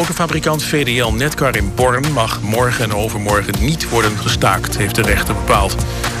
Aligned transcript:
autofabrikant 0.00 0.62
VDL 0.62 1.12
Netcar 1.12 1.56
in 1.56 1.72
Born 1.74 2.12
mag 2.12 2.40
morgen 2.42 2.84
en 2.84 2.94
overmorgen 2.94 3.54
niet 3.60 3.88
worden 3.88 4.18
gestaakt, 4.18 4.76
heeft 4.76 4.94
de 4.94 5.02
rechter 5.02 5.34
bepaald. 5.34 5.76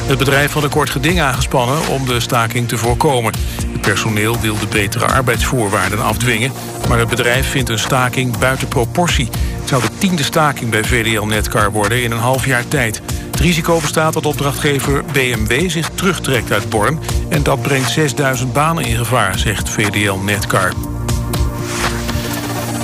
Het 0.06 0.18
bedrijf 0.18 0.52
had 0.52 0.62
een 0.62 0.70
kort 0.70 0.90
geding 0.90 1.20
aangespannen 1.20 1.88
om 1.88 2.06
de 2.06 2.20
staking 2.20 2.68
te 2.68 2.78
voorkomen. 2.78 3.32
Het 3.72 3.80
personeel 3.80 4.40
wil 4.40 4.58
de 4.58 4.66
betere 4.66 5.04
arbeidsvoorwaarden 5.04 6.02
afdwingen, 6.02 6.52
maar 6.88 6.98
het 6.98 7.08
bedrijf 7.08 7.50
vindt 7.50 7.68
een 7.68 7.78
staking 7.78 8.38
buiten 8.38 8.68
proportie. 8.68 9.28
Het 9.58 9.68
zou 9.68 9.82
de 9.82 9.98
tiende 9.98 10.22
staking 10.22 10.70
bij 10.70 10.84
VDL 10.84 11.24
Netcar 11.24 11.72
worden 11.72 12.02
in 12.02 12.10
een 12.10 12.18
half 12.18 12.46
jaar 12.46 12.68
tijd. 12.68 13.02
Het 13.30 13.40
risico 13.40 13.80
bestaat 13.80 14.12
dat 14.12 14.26
opdrachtgever 14.26 15.04
BMW 15.12 15.70
zich 15.70 15.88
terugtrekt 15.88 16.52
uit 16.52 16.68
Born... 16.68 16.98
en 17.28 17.42
dat 17.42 17.62
brengt 17.62 17.90
6000 17.90 18.52
banen 18.52 18.84
in 18.84 18.96
gevaar, 18.96 19.38
zegt 19.38 19.68
VDL 19.68 20.18
Netcar. 20.24 20.89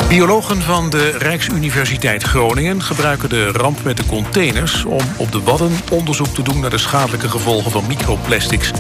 Biologen 0.09 0.63
van 0.63 0.91
de 0.91 1.11
Rijksuniversiteit 1.11 2.23
Groningen 2.23 2.83
gebruiken 2.83 3.29
de 3.29 3.51
ramp 3.53 3.85
met 3.85 3.97
de 3.97 4.07
containers 4.07 4.85
om 4.85 5.01
op 5.17 5.33
de 5.33 5.43
Wadden 5.43 5.73
onderzoek 5.91 6.27
te 6.27 6.43
doen 6.43 6.61
naar 6.61 6.71
de 6.71 6.79
schadelijke 6.79 7.29
gevolgen 7.29 7.71
van 7.71 7.87
microplastics. 7.87 8.71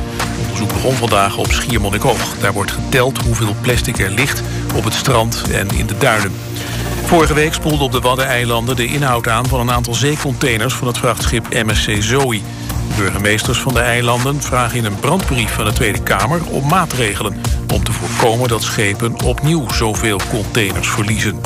Onderzoek 0.41 0.68
begon 0.68 0.95
vandaag 0.95 1.37
op 1.37 1.52
Schiermonnikoog. 1.52 2.38
Daar 2.41 2.52
wordt 2.52 2.70
geteld 2.70 3.18
hoeveel 3.18 3.54
plastic 3.60 3.98
er 3.98 4.10
ligt 4.10 4.42
op 4.77 4.84
het 4.84 4.95
strand 4.95 5.42
en 5.52 5.68
in 5.68 5.87
de 5.87 5.98
duinen. 5.98 6.32
Vorige 7.04 7.34
week 7.34 7.54
spoelde 7.54 7.84
op 7.84 7.93
de 7.93 8.01
Waddeneilanden 8.01 8.77
de 8.77 8.87
inhoud 8.87 9.29
aan 9.29 9.46
van 9.46 9.60
een 9.60 9.70
aantal 9.70 9.95
zeecontainers 9.95 10.74
van 10.74 10.87
het 10.87 10.98
vrachtschip 10.98 11.46
MSC 11.65 11.90
Zoe. 11.98 12.40
Burgemeesters 12.96 13.59
van 13.59 13.74
de 13.74 13.80
eilanden 13.80 14.42
vragen 14.42 14.78
in 14.78 14.84
een 14.84 15.00
brandbrief 15.00 15.50
van 15.50 15.64
de 15.64 15.73
Tweede 15.73 16.02
Kamer 16.02 16.45
om 16.46 16.68
maatregelen 16.68 17.41
om 17.74 17.84
te 17.84 17.92
voorkomen 17.92 18.48
dat 18.48 18.62
schepen 18.62 19.23
opnieuw 19.24 19.68
zoveel 19.68 20.20
containers 20.30 20.88
verliezen. 20.88 21.40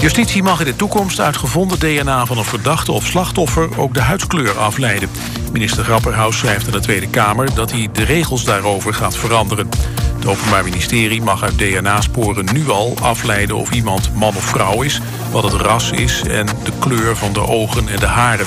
Justitie 0.00 0.42
mag 0.42 0.60
in 0.60 0.66
de 0.66 0.76
toekomst 0.76 1.20
uit 1.20 1.36
gevonden 1.36 1.78
DNA 1.78 2.26
van 2.26 2.38
een 2.38 2.44
verdachte 2.44 2.92
of 2.92 3.06
slachtoffer 3.06 3.78
ook 3.78 3.94
de 3.94 4.00
huidskleur 4.00 4.58
afleiden. 4.58 5.10
Minister 5.52 5.84
Grapperhaus 5.84 6.38
schrijft 6.38 6.66
aan 6.66 6.72
de 6.72 6.80
Tweede 6.80 7.08
Kamer 7.08 7.54
dat 7.54 7.72
hij 7.72 7.88
de 7.92 8.04
regels 8.04 8.44
daarover 8.44 8.94
gaat 8.94 9.16
veranderen. 9.16 9.68
Het 10.14 10.26
Openbaar 10.26 10.64
Ministerie 10.64 11.22
mag 11.22 11.42
uit 11.42 11.58
DNA-sporen 11.58 12.48
nu 12.52 12.68
al 12.68 12.96
afleiden 13.02 13.56
of 13.56 13.70
iemand 13.70 14.14
man 14.14 14.36
of 14.36 14.44
vrouw 14.44 14.82
is, 14.82 15.00
wat 15.30 15.42
het 15.42 15.52
ras 15.52 15.90
is 15.90 16.22
en 16.22 16.46
de 16.46 16.72
kleur 16.78 17.16
van 17.16 17.32
de 17.32 17.46
ogen 17.46 17.88
en 17.88 17.98
de 17.98 18.06
haren. 18.06 18.46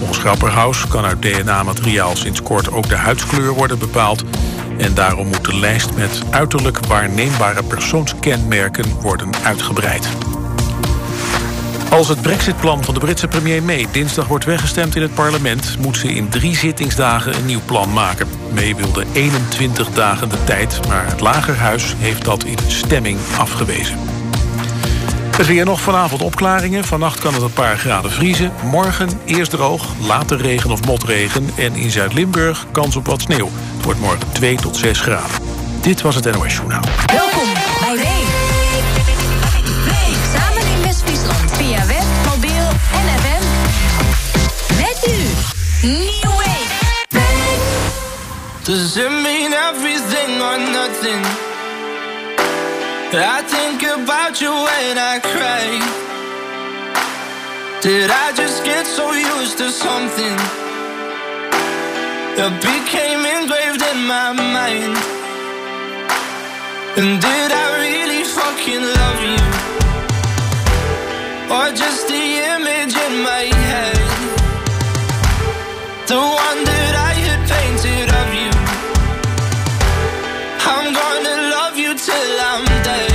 Volgens 0.00 0.18
Grapperhaus 0.18 0.88
kan 0.88 1.04
uit 1.04 1.22
DNA-materiaal 1.22 2.16
sinds 2.16 2.42
kort 2.42 2.72
ook 2.72 2.88
de 2.88 2.96
huidskleur 2.96 3.52
worden 3.52 3.78
bepaald. 3.78 4.24
En 4.78 4.94
daarom 4.94 5.26
moet 5.26 5.44
de 5.44 5.56
lijst 5.56 5.94
met 5.94 6.22
uiterlijk 6.30 6.86
waarneembare 6.86 7.62
persoonskenmerken 7.62 9.00
worden 9.00 9.30
uitgebreid. 9.44 10.08
Als 11.90 12.08
het 12.08 12.22
brexitplan 12.22 12.84
van 12.84 12.94
de 12.94 13.00
Britse 13.00 13.28
premier 13.28 13.62
May 13.62 13.86
dinsdag 13.92 14.26
wordt 14.26 14.44
weggestemd 14.44 14.96
in 14.96 15.02
het 15.02 15.14
parlement... 15.14 15.76
moet 15.78 15.96
ze 15.96 16.14
in 16.14 16.28
drie 16.28 16.56
zittingsdagen 16.56 17.34
een 17.34 17.46
nieuw 17.46 17.64
plan 17.64 17.92
maken. 17.92 18.28
May 18.54 18.76
wilde 18.76 19.04
21 19.12 19.90
dagen 19.90 20.28
de 20.28 20.44
tijd, 20.44 20.80
maar 20.88 21.06
het 21.06 21.20
Lagerhuis 21.20 21.94
heeft 21.98 22.24
dat 22.24 22.44
in 22.44 22.58
stemming 22.66 23.18
afgewezen. 23.38 24.19
Het 25.36 25.46
weer 25.46 25.64
nog 25.64 25.80
vanavond 25.80 26.22
opklaringen. 26.22 26.84
Vannacht 26.84 27.20
kan 27.20 27.34
het 27.34 27.42
een 27.42 27.52
paar 27.52 27.78
graden 27.78 28.10
vriezen. 28.10 28.52
Morgen 28.64 29.08
eerst 29.24 29.50
droog, 29.50 29.86
later 30.00 30.40
regen 30.40 30.70
of 30.70 30.84
motregen. 30.84 31.50
En 31.56 31.74
in 31.74 31.90
Zuid-Limburg 31.90 32.66
kans 32.72 32.96
op 32.96 33.06
wat 33.06 33.20
sneeuw. 33.20 33.48
Het 33.76 33.84
wordt 33.84 34.00
morgen 34.00 34.32
2 34.32 34.56
tot 34.56 34.76
6 34.76 35.00
graden. 35.00 35.36
Dit 35.80 36.00
was 36.00 36.14
het 36.14 36.24
NOS 36.24 36.54
Journaal. 36.54 36.84
Welkom 37.06 37.48
bij 37.80 37.94
Wee. 37.96 38.24
Wee, 39.84 40.14
samen 40.34 40.76
in 40.76 40.82
West-Friesland. 40.82 41.50
Via 41.52 41.86
web, 41.86 42.04
mobiel 42.34 42.68
en 42.92 43.20
FM. 43.20 43.44
Met 44.76 45.06
nu, 45.06 45.88
Nieuw 45.88 46.36
Wee. 46.36 46.68
Does 48.62 48.96
it 48.96 49.10
mean 49.10 49.52
everything 49.52 50.40
or 50.40 50.58
nothing? 50.58 51.49
I 53.12 53.42
think 53.42 53.82
about 53.82 54.40
you 54.40 54.52
when 54.52 54.96
I 54.96 55.18
cry. 55.18 55.66
Did 57.82 58.08
I 58.08 58.32
just 58.36 58.62
get 58.64 58.86
so 58.86 59.10
used 59.10 59.58
to 59.58 59.72
something 59.72 60.36
that 62.38 62.54
became 62.62 63.26
engraved 63.26 63.82
in 63.82 64.06
my 64.06 64.30
mind? 64.30 64.94
And 67.02 67.18
did 67.18 67.50
I 67.50 67.66
really 67.82 68.22
fucking 68.22 68.84
love 68.98 69.20
you? 69.26 69.42
Or 71.50 71.66
just 71.74 72.06
the 72.06 72.24
image 72.54 72.94
in 72.94 73.14
my 73.26 73.50
head? 73.66 73.98
The 76.06 76.14
one 76.14 76.60
that 76.62 76.94
I 76.94 77.12
had 77.26 77.40
painted 77.50 78.06
of 78.06 78.28
you. 78.38 78.52
I'm 80.62 80.94
gonna 80.94 81.39
till 82.02 82.40
I'm 82.40 82.64
dead. 82.82 83.09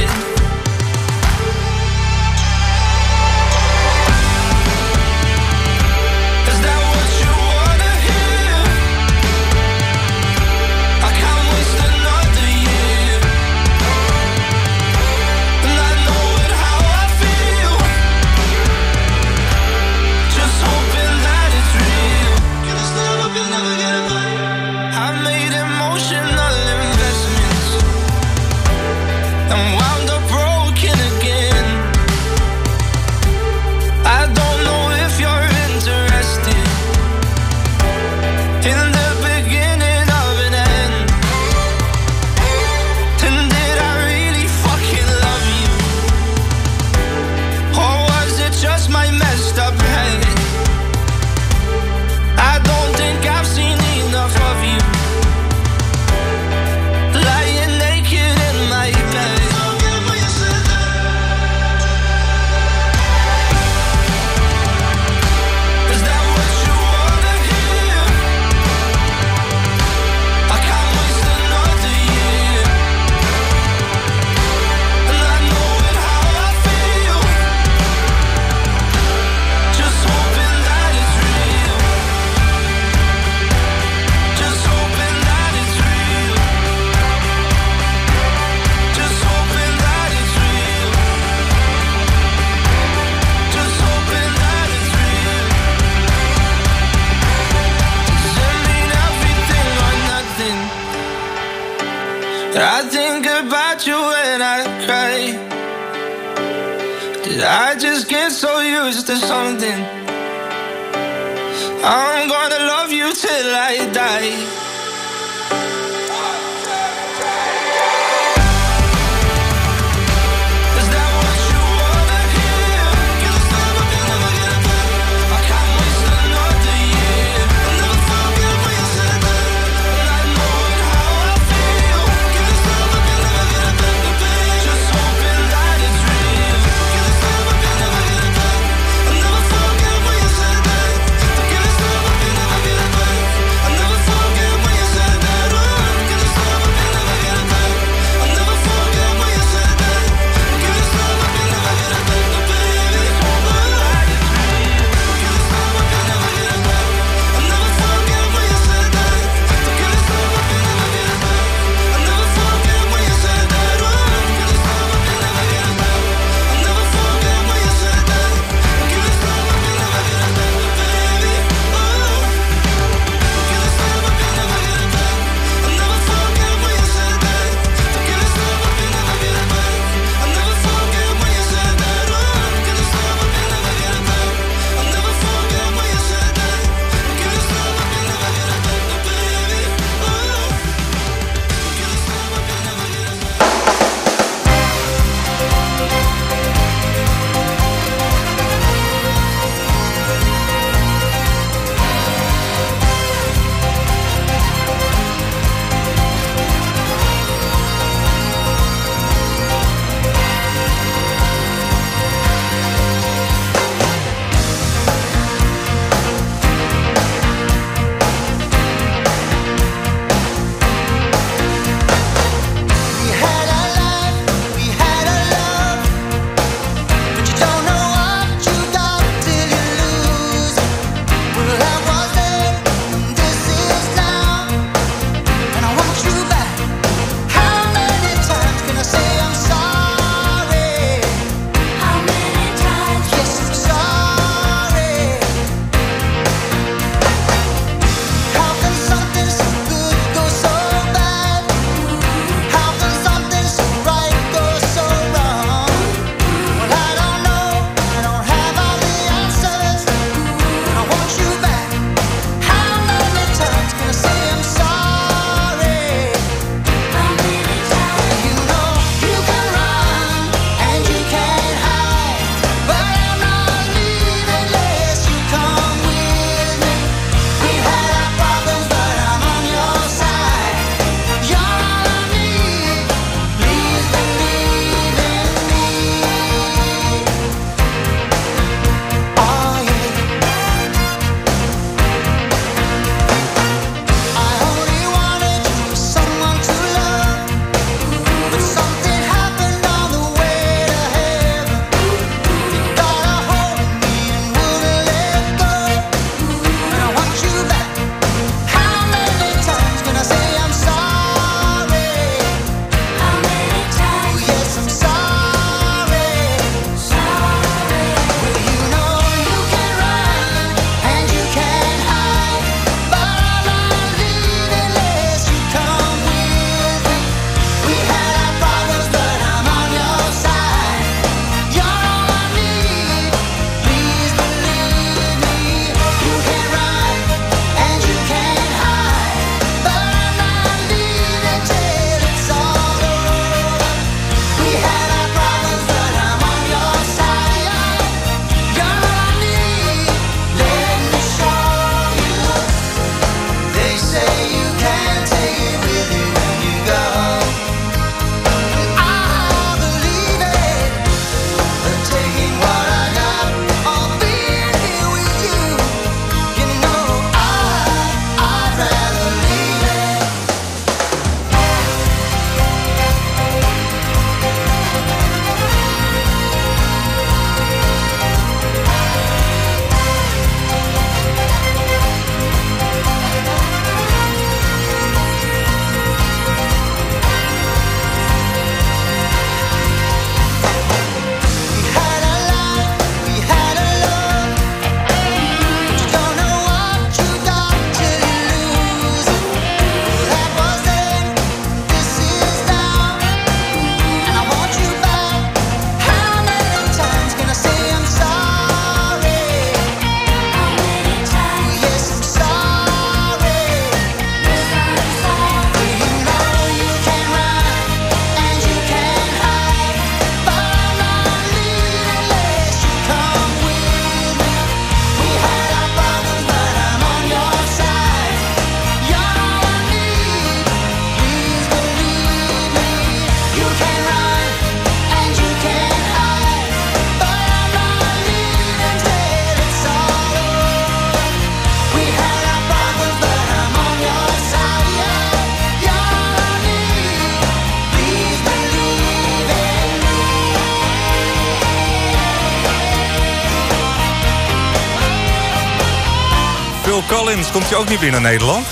Komt 457.35 457.49
je 457.49 457.55
ook 457.55 457.69
niet 457.69 457.79
binnen 457.79 458.01
Nederland? 458.01 458.45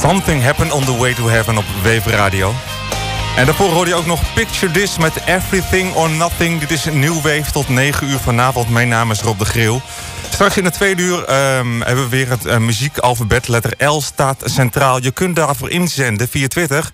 Something 0.00 0.42
Happened 0.42 0.72
on 0.72 0.84
the 0.84 0.96
Way 0.96 1.14
to 1.14 1.28
Heaven 1.28 1.56
op 1.56 1.64
Wave 1.82 2.10
Radio. 2.10 2.54
En 3.36 3.46
daarvoor 3.46 3.70
hoorde 3.70 3.90
je 3.90 3.96
ook 3.96 4.06
nog 4.06 4.34
Picture 4.34 4.72
This 4.72 4.98
met 4.98 5.12
Everything 5.26 5.94
or 5.94 6.10
Nothing. 6.10 6.60
Dit 6.60 6.70
is 6.70 6.84
een 6.84 6.98
nieuw 6.98 7.14
Wave 7.14 7.52
tot 7.52 7.68
9 7.68 8.08
uur 8.08 8.18
vanavond. 8.18 8.68
Mijn 8.68 8.88
naam 8.88 9.10
is 9.10 9.20
Rob 9.20 9.38
de 9.38 9.44
Greel. 9.44 9.82
Straks 10.30 10.56
in 10.56 10.64
het 10.64 10.74
tweede 10.74 11.02
uur 11.02 11.24
ehm, 11.24 11.80
hebben 11.80 12.04
we 12.04 12.10
weer 12.10 12.28
het 12.28 12.46
eh, 12.46 12.58
muziekalfabet. 12.58 13.48
Letter 13.48 13.86
L 13.86 14.00
staat 14.00 14.42
centraal. 14.44 15.02
Je 15.02 15.10
kunt 15.10 15.36
daarvoor 15.36 15.70
inzenden 15.70 16.28
via 16.28 16.48
Twitter. 16.48 16.90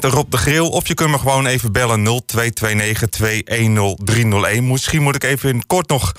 Rob 0.00 0.30
de 0.30 0.36
Greel. 0.36 0.68
Of 0.68 0.88
je 0.88 0.94
kunt 0.94 1.10
me 1.10 1.18
gewoon 1.18 1.46
even 1.46 1.72
bellen 1.72 2.22
0229 2.26 4.62
Misschien 4.62 5.02
moet 5.02 5.14
ik 5.14 5.24
even 5.24 5.50
in 5.50 5.66
kort 5.66 5.88
nog 5.88 6.12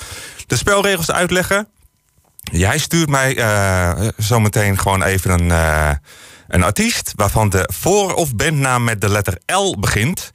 de 0.48 0.58
spelregels 0.58 1.12
uitleggen. 1.12 1.68
Jij 2.42 2.78
stuurt 2.78 3.10
mij 3.10 3.38
eh, 3.38 4.08
zometeen 4.18 4.80
gewoon 4.80 5.04
even 5.04 5.32
een, 5.32 5.52
eh, 5.52 5.92
een 6.48 6.64
artiest... 6.64 7.14
waarvan 7.16 7.50
de 7.50 7.70
voor- 7.74 8.14
of 8.14 8.36
bandnaam 8.36 8.84
met 8.84 9.02
de 9.02 9.10
letter 9.10 9.38
L 9.46 9.80
begint. 9.80 10.32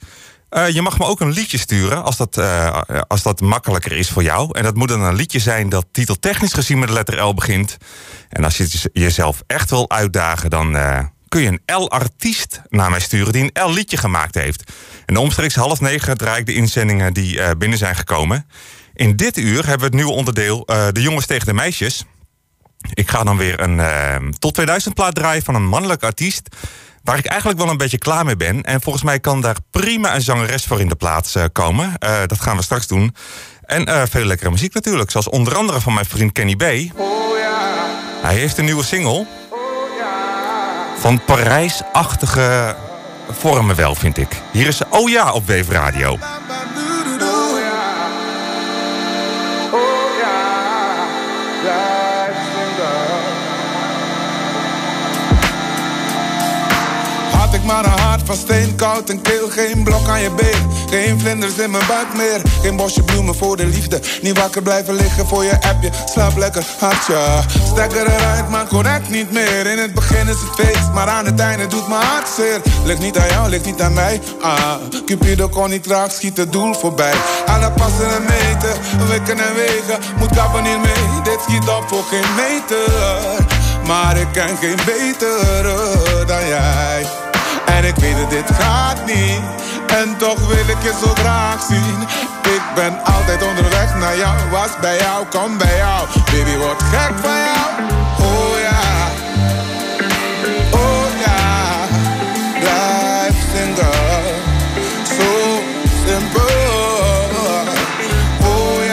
Eh, 0.49 0.69
je 0.69 0.81
mag 0.81 0.99
me 0.99 1.05
ook 1.05 1.19
een 1.19 1.31
liedje 1.31 1.57
sturen 1.57 2.03
als 2.03 2.17
dat, 2.17 2.41
als 3.07 3.23
dat 3.23 3.41
makkelijker 3.41 3.91
is 3.91 4.09
voor 4.09 4.23
jou. 4.23 4.49
En 4.51 4.63
dat 4.63 4.75
moet 4.75 4.87
dan 4.87 5.01
een 5.01 5.15
liedje 5.15 5.39
zijn 5.39 5.69
dat 5.69 5.85
titeltechnisch 5.91 6.53
gezien 6.53 6.79
met 6.79 6.87
de 6.87 6.93
letter 6.93 7.23
L 7.23 7.33
begint. 7.33 7.77
En 8.29 8.43
als 8.43 8.57
je 8.57 8.89
jezelf 8.93 9.41
echt 9.47 9.69
wil 9.69 9.89
uitdagen, 9.89 10.49
dan 10.49 10.71
kun 11.27 11.41
je 11.41 11.47
een 11.47 11.75
L-artiest 11.75 12.61
naar 12.69 12.89
mij 12.89 12.99
sturen... 12.99 13.33
die 13.33 13.51
een 13.53 13.69
L-liedje 13.69 13.97
gemaakt 13.97 14.35
heeft. 14.35 14.71
En 15.05 15.17
omstreeks 15.17 15.55
half 15.55 15.81
negen 15.81 16.17
draai 16.17 16.39
ik 16.39 16.45
de 16.45 16.53
inzendingen 16.53 17.13
die 17.13 17.55
binnen 17.57 17.77
zijn 17.77 17.95
gekomen... 17.95 18.45
In 18.97 19.15
dit 19.15 19.37
uur 19.37 19.59
hebben 19.59 19.79
we 19.79 19.85
het 19.85 19.93
nieuwe 19.93 20.11
onderdeel 20.11 20.65
eh, 20.65 20.87
De 20.91 21.01
jongens 21.01 21.25
tegen 21.25 21.45
de 21.45 21.53
meisjes. 21.53 22.05
Ik 22.93 23.09
ga 23.09 23.23
dan 23.23 23.37
weer 23.37 23.59
een 23.59 23.79
eh, 23.79 24.15
tot 24.39 24.53
2000 24.53 24.93
plaat 24.93 25.15
draaien 25.15 25.43
van 25.43 25.55
een 25.55 25.65
mannelijk 25.65 26.03
artiest... 26.03 26.55
waar 27.03 27.17
ik 27.17 27.25
eigenlijk 27.25 27.59
wel 27.59 27.69
een 27.69 27.77
beetje 27.77 27.97
klaar 27.97 28.25
mee 28.25 28.35
ben. 28.35 28.63
En 28.63 28.81
volgens 28.81 29.03
mij 29.03 29.19
kan 29.19 29.41
daar 29.41 29.55
prima 29.71 30.15
een 30.15 30.21
zangeres 30.21 30.63
voor 30.63 30.79
in 30.79 30.87
de 30.87 30.95
plaats 30.95 31.35
eh, 31.35 31.43
komen. 31.51 31.93
Dat 32.25 32.41
gaan 32.41 32.57
we 32.57 32.63
straks 32.63 32.87
doen. 32.87 33.15
En 33.61 34.09
veel 34.09 34.25
lekkere 34.25 34.49
muziek 34.49 34.73
natuurlijk. 34.73 35.11
Zoals 35.11 35.29
onder 35.29 35.55
andere 35.55 35.81
van 35.81 35.93
mijn 35.93 36.05
vriend 36.05 36.31
Kenny 36.31 36.55
B. 36.55 36.61
Hij 38.21 38.35
heeft 38.35 38.57
een 38.57 38.65
nieuwe 38.65 38.83
single. 38.83 39.25
Van 40.97 41.23
Parijsachtige 41.25 42.75
vormen 43.31 43.75
wel, 43.75 43.95
vind 43.95 44.17
ik. 44.17 44.41
Hier 44.51 44.67
is 44.67 44.81
Oh 44.89 45.09
Ja 45.09 45.31
op 45.31 45.47
Wave 45.47 45.71
Radio. 45.71 46.17
Maar 57.67 57.85
een 57.85 57.99
hart 57.99 58.21
van 58.25 58.35
steen, 58.35 58.75
koud 58.75 59.09
en 59.09 59.21
keel 59.21 59.49
Geen 59.49 59.83
blok 59.83 60.07
aan 60.07 60.21
je 60.21 60.31
been, 60.31 60.71
geen 60.89 61.19
vlinders 61.19 61.57
in 61.57 61.71
mijn 61.71 61.87
buik 61.87 62.13
meer. 62.15 62.41
Geen 62.61 62.75
bosje 62.75 63.03
bloemen 63.03 63.35
voor 63.35 63.57
de 63.57 63.65
liefde 63.65 63.99
Niet 64.21 64.37
wakker 64.37 64.61
blijven 64.61 64.93
liggen 64.93 65.27
voor 65.27 65.43
je 65.43 65.61
appje. 65.61 65.89
Slaap 66.05 66.37
lekker, 66.37 66.65
hartje. 66.79 67.17
Stekker 67.65 68.07
eruit, 68.07 68.49
maar 68.49 68.67
correct 68.67 69.09
niet 69.09 69.31
meer. 69.31 69.65
In 69.65 69.77
het 69.77 69.93
begin 69.93 70.27
is 70.27 70.41
het 70.41 70.65
feest, 70.65 70.91
maar 70.93 71.07
aan 71.07 71.25
het 71.25 71.39
einde 71.39 71.67
doet 71.67 71.87
mijn 71.87 72.01
hart 72.01 72.27
zeer. 72.35 72.61
Ligt 72.85 72.99
niet 72.99 73.17
aan 73.17 73.27
jou, 73.27 73.49
ligt 73.49 73.65
niet 73.65 73.81
aan 73.81 73.93
mij. 73.93 74.21
Ah, 74.41 74.73
Cupido 75.05 75.47
kon 75.47 75.69
niet 75.69 75.87
raak, 75.87 76.11
schiet 76.11 76.37
het 76.37 76.51
doel 76.51 76.73
voorbij. 76.73 77.13
Alle 77.45 77.71
passen 77.71 78.15
en 78.15 78.21
meten, 78.21 79.07
wikken 79.07 79.39
en 79.39 79.55
wegen. 79.55 79.99
Moet 80.17 80.35
kappen 80.35 80.63
niet 80.63 80.81
mee, 80.81 81.21
dit 81.23 81.39
schiet 81.47 81.67
op 81.69 81.83
voor 81.87 82.03
geen 82.03 82.35
meter. 82.35 83.45
Maar 83.85 84.17
ik 84.17 84.27
ken 84.31 84.57
geen 84.57 84.79
betere 84.85 86.25
dan 86.25 86.47
jij. 86.47 87.26
En 87.77 87.83
ik 87.83 87.95
weet 87.95 88.17
dat 88.17 88.29
dit 88.29 88.51
gaat 88.59 89.05
niet. 89.05 89.41
En 89.87 90.17
toch 90.17 90.47
wil 90.47 90.67
ik 90.75 90.81
je 90.83 90.93
zo 91.03 91.13
graag 91.13 91.61
zien. 91.61 92.01
Ik 92.55 92.61
ben 92.75 93.03
altijd 93.03 93.43
onderweg 93.43 93.95
naar 93.95 94.17
jou. 94.17 94.49
Was 94.49 94.79
bij 94.81 94.97
jou, 94.97 95.25
kom 95.25 95.57
bij 95.57 95.77
jou. 95.77 96.07
Baby, 96.25 96.57
word 96.57 96.83
gek 96.83 97.11
van 97.21 97.37
jou. 97.47 97.69
Oh 98.19 98.59
ja. 98.59 98.81
Oh 100.71 101.05
ja. 101.25 101.45
Blijf 102.59 103.35
single. 103.53 104.33
Zo 105.17 105.59
simpel. 106.05 106.41
Oh. 108.41 108.51
Oh 108.51 108.87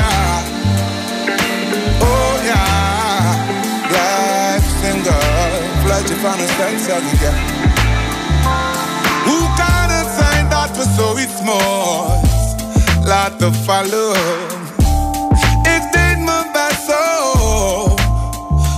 van 6.20 6.40
een 6.40 6.48
stem, 6.48 6.78
zeg 6.78 7.12
ik 7.12 7.53
moois 11.44 12.54
laten 13.04 13.54
vallen? 13.54 14.16
Ik 15.62 15.82
deed 15.92 16.18
mijn 16.18 16.46
best 16.52 16.84
zo. 16.88 17.94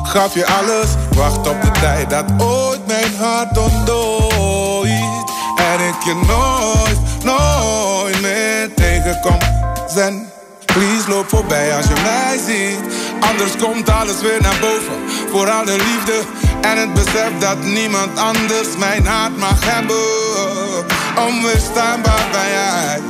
Gaf 0.03 0.35
je 0.35 0.47
alles, 0.47 0.89
wacht 1.17 1.49
op 1.49 1.63
de 1.63 1.71
tijd 1.71 2.11
dat 2.11 2.25
ooit 2.39 2.87
mijn 2.87 3.15
hart 3.19 3.59
ontdooit. 3.59 5.31
En 5.57 5.87
ik 5.89 6.03
je 6.05 6.15
nooit, 6.27 7.25
nooit 7.25 8.21
meer 8.21 8.75
tegenkom. 8.75 9.39
Zen, 9.89 10.29
please 10.65 11.09
loop 11.09 11.29
voorbij 11.29 11.77
als 11.77 11.87
je 11.87 12.01
mij 12.03 12.39
ziet. 12.47 12.95
Anders 13.21 13.57
komt 13.57 13.91
alles 13.91 14.21
weer 14.21 14.41
naar 14.43 14.59
boven. 14.61 15.29
Vooral 15.31 15.65
de 15.65 15.77
liefde 15.77 16.21
en 16.61 16.79
het 16.79 16.95
besef 16.95 17.39
dat 17.39 17.63
niemand 17.63 18.19
anders 18.19 18.77
mijn 18.79 19.07
hart 19.07 19.37
mag 19.37 19.65
hebben. 19.65 20.26
Onweerstaanbaar 21.19 22.27
ben 22.33 22.49
jij, 22.49 23.01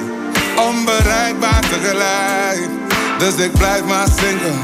onbereikbaar 0.57 1.61
tegelijk. 1.61 2.69
Dus 3.19 3.35
ik 3.45 3.53
blijf 3.53 3.85
maar 3.85 4.07
zingen, 4.21 4.61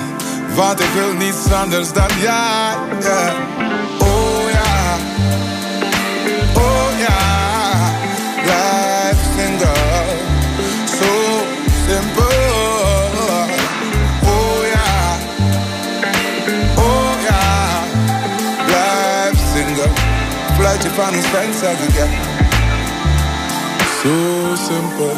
want 0.55 0.81
ik 0.81 0.91
wil 0.95 1.13
niets 1.13 1.53
anders 1.53 1.93
dan 1.93 2.09
jij. 2.21 2.75
Yeah. 3.01 3.33
Oh 3.99 4.51
ja, 4.51 4.97
oh 6.55 6.89
ja, 6.99 7.19
blijf 8.43 9.17
single. 9.37 10.17
Zo 10.99 11.43
simpel. 11.87 12.33
So 24.03 24.57
simple, 24.57 25.15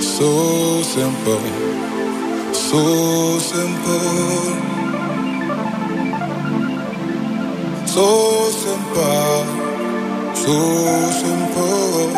so 0.00 0.82
simple, 0.82 1.40
so 2.54 3.38
simple, 3.40 4.00
so 7.84 8.50
simple, 8.50 9.46
so 10.32 10.56
simple, 11.10 12.12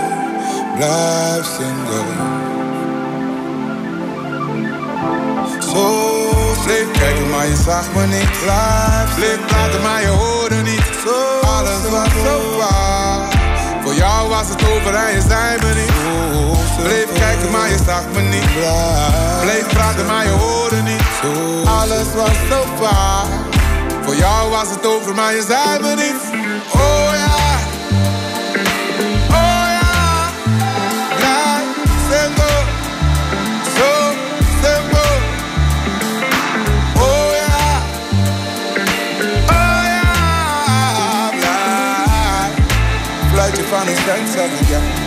Blijf 0.77 1.47
single. 1.57 2.13
So 5.63 6.09
Sleep, 6.63 6.93
kijk 6.93 7.31
maar 7.31 7.47
je 7.47 7.57
zag 7.57 7.95
me 7.95 8.07
niet 8.07 8.41
live. 8.41 9.13
Sleep, 9.17 9.51
laten 9.51 9.83
maar 9.83 10.01
je 10.01 10.09
horen 10.09 10.65
niet 10.65 10.91
zo. 11.05 11.47
Alles 11.47 11.91
was 11.91 12.13
zo 12.25 12.59
jou 13.99 14.29
was 14.29 14.49
het 14.49 14.63
over 14.73 14.95
en 14.95 15.15
je 15.15 15.23
zei 15.29 15.59
me 15.63 15.71
niet. 15.81 15.97
Bleef 16.85 17.09
kijken, 17.19 17.51
maar 17.51 17.69
je 17.69 17.79
zag 17.87 18.05
me 18.15 18.21
niet. 18.21 18.51
Bleef 19.43 19.67
praten, 19.69 20.07
maar 20.07 20.25
je 20.25 20.31
hoorde 20.31 20.83
niet. 20.83 21.03
Alles 21.65 22.09
was 22.15 22.37
zo. 22.51 22.61
Voor 24.05 24.17
jou 24.17 24.51
was 24.51 24.71
het 24.71 24.87
over, 24.87 25.15
maar 25.15 25.35
je 25.35 25.45
zei 25.49 25.81
me 25.81 25.95
niet. 25.95 26.21
Oh 26.75 27.28
on 43.79 43.87
the 43.87 43.95
of 44.37 44.61
again. 44.61 44.98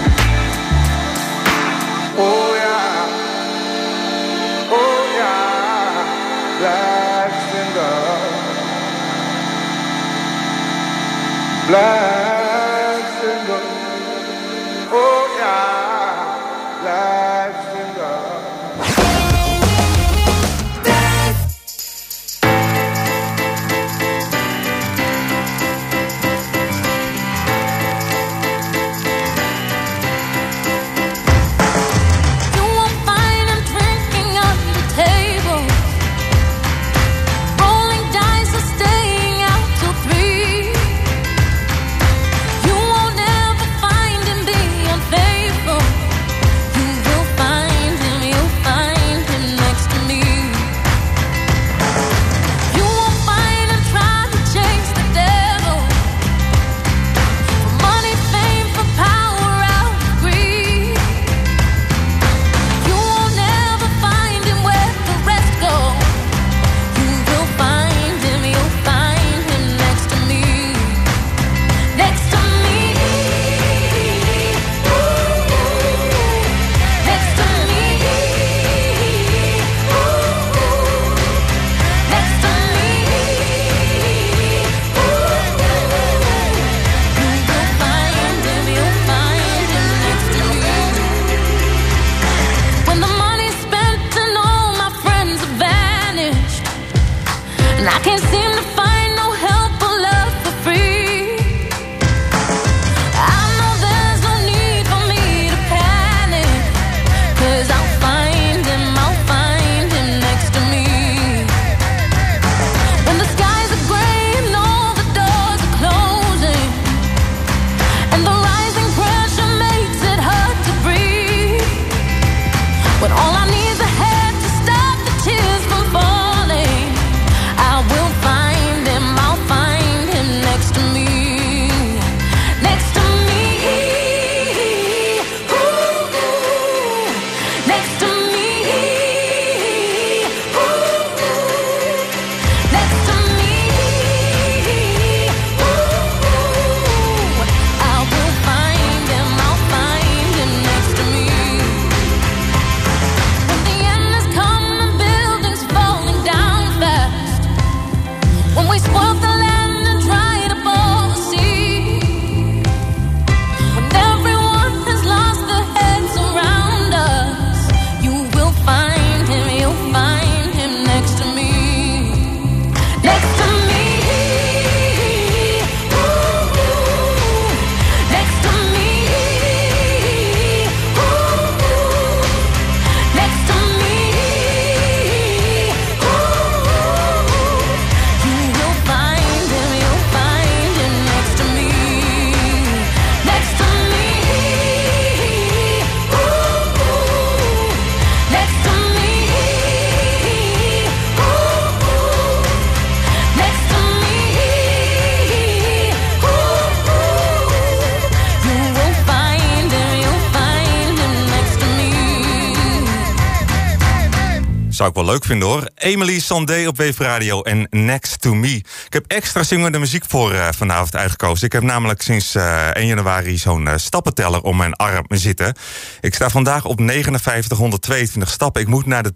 leuk 215.11 215.25
vinden 215.25 215.47
hoor. 215.47 215.69
Emily 215.75 216.19
Sandé 216.19 216.67
op 216.67 216.77
Wave 216.77 217.03
Radio 217.03 217.41
en 217.41 217.67
Next 217.69 218.21
to 218.21 218.33
Me. 218.33 218.53
Ik 218.55 218.93
heb 218.93 219.05
extra 219.07 219.43
zingende 219.43 219.79
muziek 219.79 220.03
voor 220.07 220.33
uh, 220.33 220.47
vanavond 220.55 220.95
uitgekozen. 220.95 221.45
Ik 221.45 221.51
heb 221.51 221.63
namelijk 221.63 222.01
sinds 222.01 222.35
eh, 222.35 222.67
1 222.67 222.87
januari 222.87 223.37
zo'n 223.37 223.67
eh, 223.67 223.77
stappenteller 223.77 224.41
om 224.41 224.57
mijn 224.57 224.73
arm 224.73 225.05
zitten. 225.09 225.55
Ik 226.01 226.15
sta 226.15 226.29
vandaag 226.29 226.65
op 226.65 226.77
5922 226.77 228.29
stappen. 228.29 228.61
Ik 228.61 228.67
moet 228.67 228.85
naar 228.85 229.03
de 229.03 229.13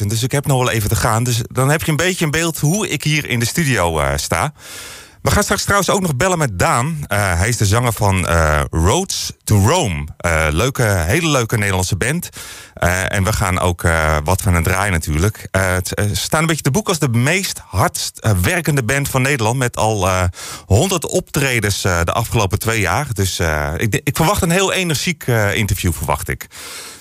10.000, 0.00 0.06
dus 0.06 0.22
ik 0.22 0.32
heb 0.32 0.46
nog 0.46 0.58
wel 0.58 0.70
even 0.70 0.88
te 0.88 0.96
gaan. 0.96 1.24
Dus 1.24 1.40
dan 1.52 1.70
heb 1.70 1.82
je 1.82 1.90
een 1.90 1.96
beetje 1.96 2.24
een 2.24 2.30
beeld 2.30 2.58
hoe 2.58 2.88
ik 2.88 3.02
hier 3.02 3.28
in 3.28 3.38
de 3.38 3.46
studio 3.46 4.02
sta. 4.16 4.52
We 5.28 5.34
gaan 5.34 5.42
straks 5.42 5.62
trouwens 5.62 5.90
ook 5.90 6.00
nog 6.00 6.16
bellen 6.16 6.38
met 6.38 6.58
Daan. 6.58 6.98
Eh, 7.06 7.38
hij 7.38 7.48
is 7.48 7.56
de 7.56 7.66
zanger 7.66 7.92
van 7.92 8.26
eh, 8.26 8.60
Roads 8.70 9.32
to 9.44 9.66
Rome. 9.66 10.06
Eh, 10.16 10.46
leuke, 10.50 10.82
hele 10.82 11.28
leuke 11.28 11.56
Nederlandse 11.56 11.96
band. 11.96 12.28
En 13.08 13.24
we 13.24 13.32
gaan 13.32 13.58
ook 13.58 13.82
wat 14.24 14.42
van 14.42 14.54
het 14.54 14.64
draaien 14.64 14.92
natuurlijk. 14.92 15.48
Ze 15.82 16.10
staan 16.12 16.40
een 16.40 16.46
beetje 16.46 16.62
te 16.62 16.70
boek 16.70 16.88
als 16.88 16.98
de 16.98 17.08
meest 17.08 17.60
hardst 17.66 18.28
werkende 18.42 18.82
band 18.82 19.08
van 19.08 19.22
Nederland. 19.22 19.58
Met 19.58 19.76
al 19.76 20.08
eh 20.08 20.24
100 20.66 21.06
optredens 21.06 21.82
de 21.82 22.12
afgelopen 22.12 22.58
twee 22.58 22.80
jaar. 22.80 23.06
Dus 23.12 23.40
ik, 23.76 24.00
ik 24.04 24.16
verwacht 24.16 24.42
een 24.42 24.50
heel 24.50 24.72
energiek 24.72 25.26
interview, 25.54 25.92
verwacht 25.92 26.28
ik. 26.28 26.46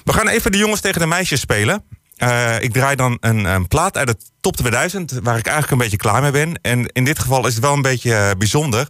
We 0.04 0.14
gaan 0.14 0.28
even 0.28 0.52
de 0.52 0.58
jongens 0.58 0.82
tegen 0.82 1.02
de 1.02 1.08
meisjes 1.08 1.40
spelen. 1.40 1.84
Eh, 2.18 2.62
ik 2.62 2.74
draai 2.74 2.96
dan 2.96 3.18
een, 3.20 3.46
een 3.46 3.68
plaat 3.68 3.98
uit 3.98 4.08
de 4.08 4.18
top 4.42 4.56
2000, 4.56 5.12
waar 5.24 5.38
ik 5.38 5.46
eigenlijk 5.46 5.72
een 5.72 5.78
beetje 5.78 5.98
klaar 5.98 6.22
mee 6.22 6.32
ben. 6.32 6.60
En 6.62 6.86
in 6.86 7.04
dit 7.04 7.20
geval 7.20 7.48
is 7.48 7.54
het 7.54 7.64
wel 7.64 7.74
een 7.74 7.82
beetje 7.82 8.16
eh, 8.16 8.32
bijzonder. 8.38 8.88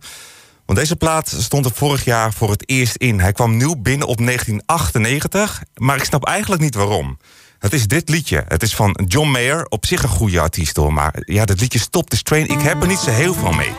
Want 0.65 0.79
deze 0.79 0.95
plaat 0.95 1.35
stond 1.37 1.65
er 1.65 1.71
vorig 1.73 2.05
jaar 2.05 2.33
voor 2.33 2.49
het 2.49 2.69
eerst 2.69 2.95
in. 2.95 3.19
Hij 3.19 3.31
kwam 3.31 3.57
nieuw 3.57 3.75
binnen 3.75 4.07
op 4.07 4.17
1998, 4.17 5.61
maar 5.75 5.97
ik 5.97 6.03
snap 6.03 6.25
eigenlijk 6.25 6.61
niet 6.61 6.75
waarom. 6.75 7.17
Het 7.59 7.73
is 7.73 7.87
dit 7.87 8.09
liedje. 8.09 8.45
Het 8.47 8.63
is 8.63 8.75
van 8.75 8.99
John 9.07 9.29
Mayer, 9.29 9.65
op 9.69 9.85
zich 9.85 10.03
een 10.03 10.09
goede 10.09 10.39
artiest 10.39 10.75
hoor. 10.75 10.93
Maar 10.93 11.13
ja, 11.19 11.45
dat 11.45 11.59
liedje 11.59 11.79
Stop 11.79 12.09
the 12.09 12.21
Train, 12.21 12.47
ik 12.47 12.61
heb 12.61 12.81
er 12.81 12.87
niet 12.87 12.99
zo 12.99 13.11
heel 13.11 13.33
veel 13.33 13.51
mee. 13.51 13.71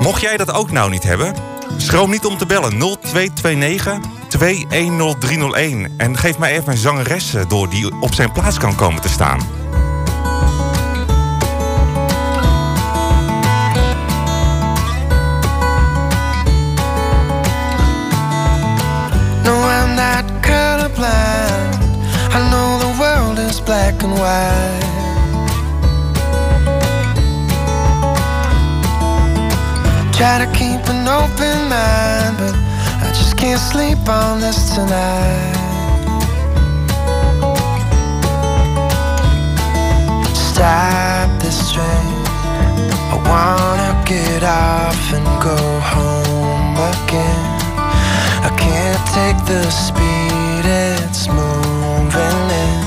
Mocht 0.00 0.20
jij 0.20 0.36
dat 0.36 0.52
ook 0.52 0.70
nou 0.70 0.90
niet 0.90 1.02
hebben, 1.02 1.34
schroom 1.76 2.10
niet 2.10 2.24
om 2.24 2.38
te 2.38 2.46
bellen 2.46 2.78
0229 2.78 3.98
210301. 4.28 5.94
En 5.96 6.16
geef 6.16 6.38
mij 6.38 6.52
even 6.52 6.72
een 6.72 6.78
zangeres 6.78 7.34
eh, 7.34 7.42
door 7.48 7.70
die 7.70 8.00
op 8.00 8.14
zijn 8.14 8.32
plaats 8.32 8.58
kan 8.58 8.74
komen 8.74 9.02
te 9.02 9.08
staan. 9.08 9.38
No, 19.44 19.52
I'm 19.52 19.94
not 19.94 20.24
colorblind. 20.40 21.74
I 22.34 22.48
know 22.50 22.80
the 22.80 22.94
world 22.96 23.38
is 23.38 23.60
black 23.60 24.02
and 24.02 24.18
white. 24.18 24.83
Try 30.16 30.38
to 30.38 30.46
keep 30.52 30.80
an 30.88 31.08
open 31.08 31.68
mind, 31.68 32.38
but 32.38 32.54
I 33.02 33.08
just 33.08 33.36
can't 33.36 33.58
sleep 33.58 34.08
on 34.08 34.40
this 34.40 34.72
tonight. 34.76 35.54
Stop 40.32 41.42
this 41.42 41.72
train. 41.72 42.06
I 43.10 43.16
wanna 43.26 43.92
get 44.06 44.44
off 44.44 45.12
and 45.12 45.26
go 45.42 45.58
home 45.80 46.76
again. 46.94 47.44
I 48.48 48.50
can't 48.56 49.04
take 49.18 49.38
the 49.46 49.68
speed 49.68 50.64
it's 50.64 51.26
moving 51.26 52.50
in. 52.64 52.78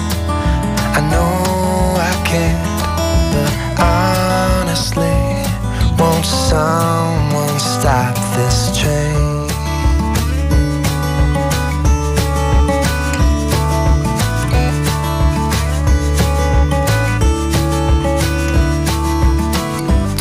I 0.98 1.02
know 1.12 1.34
I 2.00 2.14
can't, 2.24 2.67
this 8.38 8.80
train? 8.80 9.48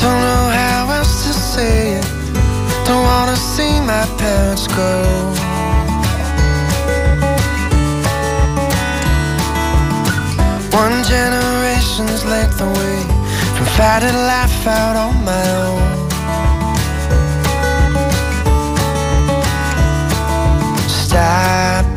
Don't 0.00 0.20
know 0.26 0.44
how 0.60 0.88
else 0.96 1.14
to 1.26 1.32
say 1.34 1.98
it. 1.98 2.06
Don't 2.86 3.04
wanna 3.04 3.36
see 3.36 3.74
my 3.92 4.04
parents 4.16 4.66
go. 4.66 4.92
One 10.82 10.96
generation's 11.04 12.24
length 12.24 12.60
away 12.68 12.98
from 13.56 13.66
fighting 13.76 14.18
life 14.32 14.66
out 14.66 14.96
on 15.04 15.14
my 15.24 15.44
own. 15.60 15.65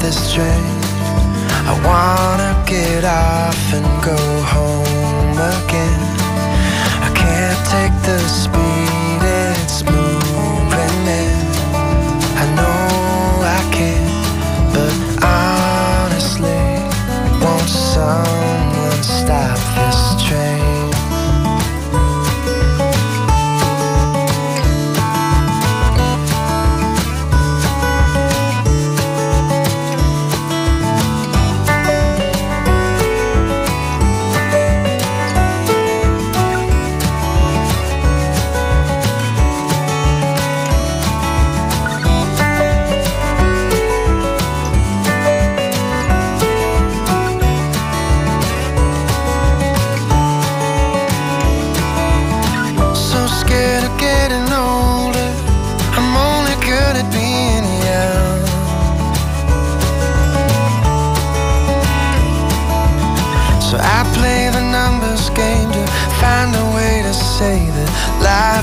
This. 0.10 0.38
I 1.72 1.74
wanna 1.86 2.52
get 2.66 3.04
off 3.06 3.62
and 3.78 3.90
go 4.04 4.18
home 4.56 5.38
again. 5.58 6.02
I 7.08 7.10
can't 7.22 7.62
take 7.76 7.96
the 8.10 8.18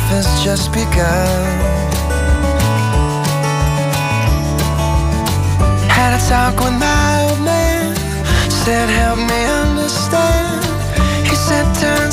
life 0.07 0.25
has 0.25 0.45
just 0.45 0.73
begun. 0.73 1.59
Had 5.89 6.15
a 6.15 6.29
talk 6.29 6.59
with 6.61 6.79
my 6.79 7.29
old 7.29 7.41
man, 7.45 7.97
said, 8.51 8.89
Help 8.89 9.19
me 9.19 9.45
understand. 9.45 10.65
He 11.27 11.35
said, 11.35 11.67
Turn 11.75 12.11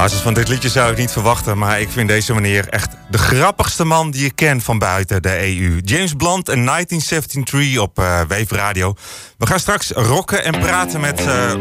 basis 0.00 0.20
van 0.20 0.34
dit 0.34 0.48
liedje 0.48 0.68
zou 0.68 0.90
ik 0.90 0.98
niet 0.98 1.10
verwachten, 1.10 1.58
maar 1.58 1.80
ik 1.80 1.90
vind 1.90 2.08
deze 2.08 2.34
meneer 2.34 2.68
echt 2.68 2.90
de 3.10 3.18
grappigste 3.18 3.84
man 3.84 4.10
die 4.10 4.24
ik 4.24 4.32
ken 4.34 4.60
van 4.60 4.78
buiten 4.78 5.22
de 5.22 5.38
EU. 5.38 5.80
James 5.84 6.12
Blunt 6.14 6.48
en 6.48 6.64
1973 6.64 7.78
op 7.80 7.98
eh 7.98 8.04
Wave 8.04 8.56
Radio. 8.56 8.94
We 9.38 9.46
gaan 9.46 9.60
straks 9.60 9.90
rocken 9.90 10.44
en 10.44 10.58
praten 10.58 11.00
met 11.00 11.26
eh 11.26 11.52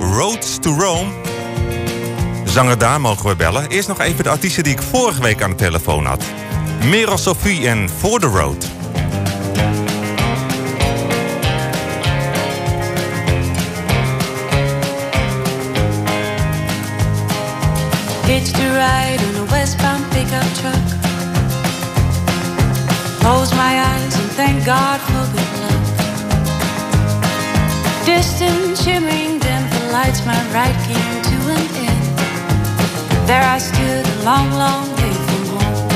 Roads 0.00 0.58
to 0.60 0.78
Rome. 0.78 1.10
Zanger 2.44 2.78
daar 2.78 3.00
mogen 3.00 3.28
we 3.28 3.36
bellen. 3.36 3.68
Eerst 3.68 3.88
nog 3.88 4.00
even 4.00 4.24
de 4.24 4.30
artiesten 4.30 4.62
die 4.62 4.72
ik 4.72 4.82
vorige 4.82 5.22
week 5.22 5.42
aan 5.42 5.50
de 5.50 5.56
telefoon 5.56 6.06
had. 6.06 6.24
Merel 6.84 7.18
Sophie 7.18 7.68
en 7.68 7.88
For 7.98 8.20
the 8.20 8.26
Road. 8.26 8.75
Hitched 18.26 18.58
a 18.58 18.68
ride 18.74 19.22
in 19.22 19.36
a 19.36 19.44
westbound 19.52 20.04
pickup 20.10 20.48
truck. 20.58 20.86
Close 23.20 23.52
my 23.54 23.74
eyes 23.90 24.14
and 24.20 24.30
thank 24.32 24.66
God 24.66 25.00
for 25.00 25.22
good 25.34 25.52
luck. 25.62 25.82
Distant, 28.04 28.76
shimmering, 28.76 29.38
the 29.38 29.56
lights 29.92 30.26
my 30.26 30.40
ride 30.52 30.74
came 30.88 31.22
to 31.30 31.36
an 31.54 31.64
end. 31.86 33.28
There 33.28 33.44
I 33.44 33.58
stood 33.58 34.04
a 34.04 34.16
long, 34.24 34.50
long 34.50 34.84
way 34.96 35.14
from 35.26 35.42
home. 35.54 35.88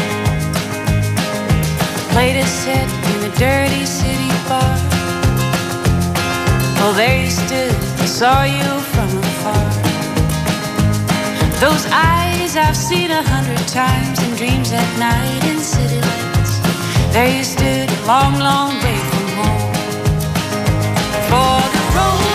Played 2.13 2.37
a 2.37 2.47
set 2.47 2.89
in 3.11 3.19
a 3.31 3.33
dirty 3.39 3.85
city 3.85 4.31
bar. 4.49 4.77
Oh, 6.83 6.93
there 6.97 7.25
you 7.25 7.31
stood, 7.31 7.75
I 8.01 8.07
saw 8.07 8.45
you. 8.45 9.00
Those 11.61 11.85
eyes 11.93 12.57
I've 12.57 12.75
seen 12.75 13.11
a 13.11 13.23
hundred 13.23 13.69
times 13.69 14.19
in 14.25 14.35
dreams 14.35 14.73
at 14.73 14.99
night 14.99 15.45
in 15.45 15.59
city 15.59 16.01
lights. 16.01 16.59
There 17.13 17.29
you 17.37 17.45
stood 17.45 17.91
a 17.91 18.07
long, 18.07 18.39
long 18.39 18.73
way 18.83 18.97
from 19.11 19.27
home. 19.37 19.73
For 21.29 21.61
the 21.75 21.83
road 21.97 22.30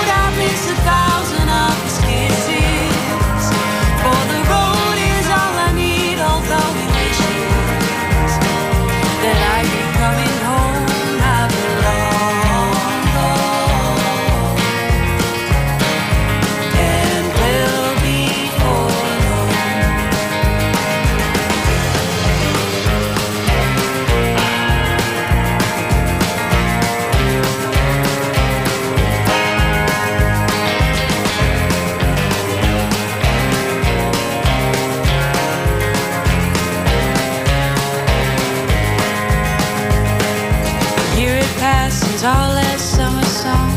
Here 41.26 41.38
it 41.38 41.58
passes 41.58 42.24
our 42.24 42.50
last 42.54 42.86
summer 42.98 43.26
song. 43.26 43.72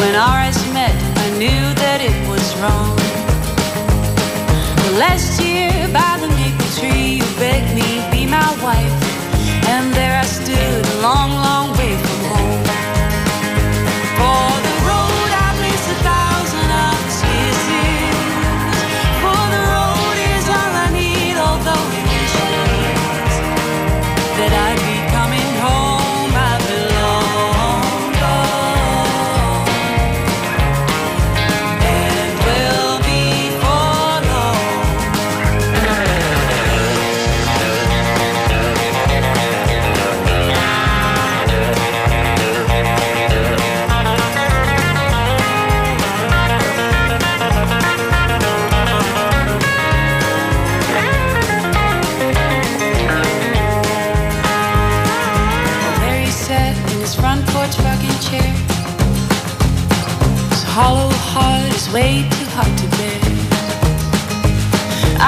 When 0.00 0.14
our 0.14 0.38
eyes 0.44 0.60
met, 0.74 0.94
I 1.24 1.28
knew 1.40 1.64
that 1.82 2.00
it 2.04 2.18
was 2.28 2.44
wrong. 2.60 2.92
Last 5.00 5.40
year 5.40 5.72
by 5.96 6.12
the 6.20 6.28
maple 6.36 6.70
tree, 6.76 7.16
you 7.20 7.28
begged 7.40 7.72
me 7.74 8.04
be 8.12 8.26
my 8.26 8.50
wife, 8.60 8.96
and 9.72 9.94
there 9.94 10.20
I 10.20 10.26
stood 10.26 10.82
a 10.94 11.00
long, 11.00 11.30
long 11.32 11.72
way 11.78 12.05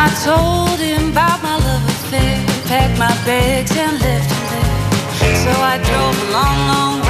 I 0.01 0.09
told 0.23 0.79
him 0.79 1.11
about 1.11 1.43
my 1.43 1.57
love 1.57 1.85
affair, 1.91 2.47
packed 2.71 2.97
my 3.01 3.11
bags 3.27 3.77
and 3.77 3.99
left 3.99 4.31
him 4.31 4.45
there. 4.55 5.37
So 5.43 5.51
I 5.51 5.75
drove 5.89 6.17
a 6.23 6.31
long, 6.31 6.59
long 6.71 7.08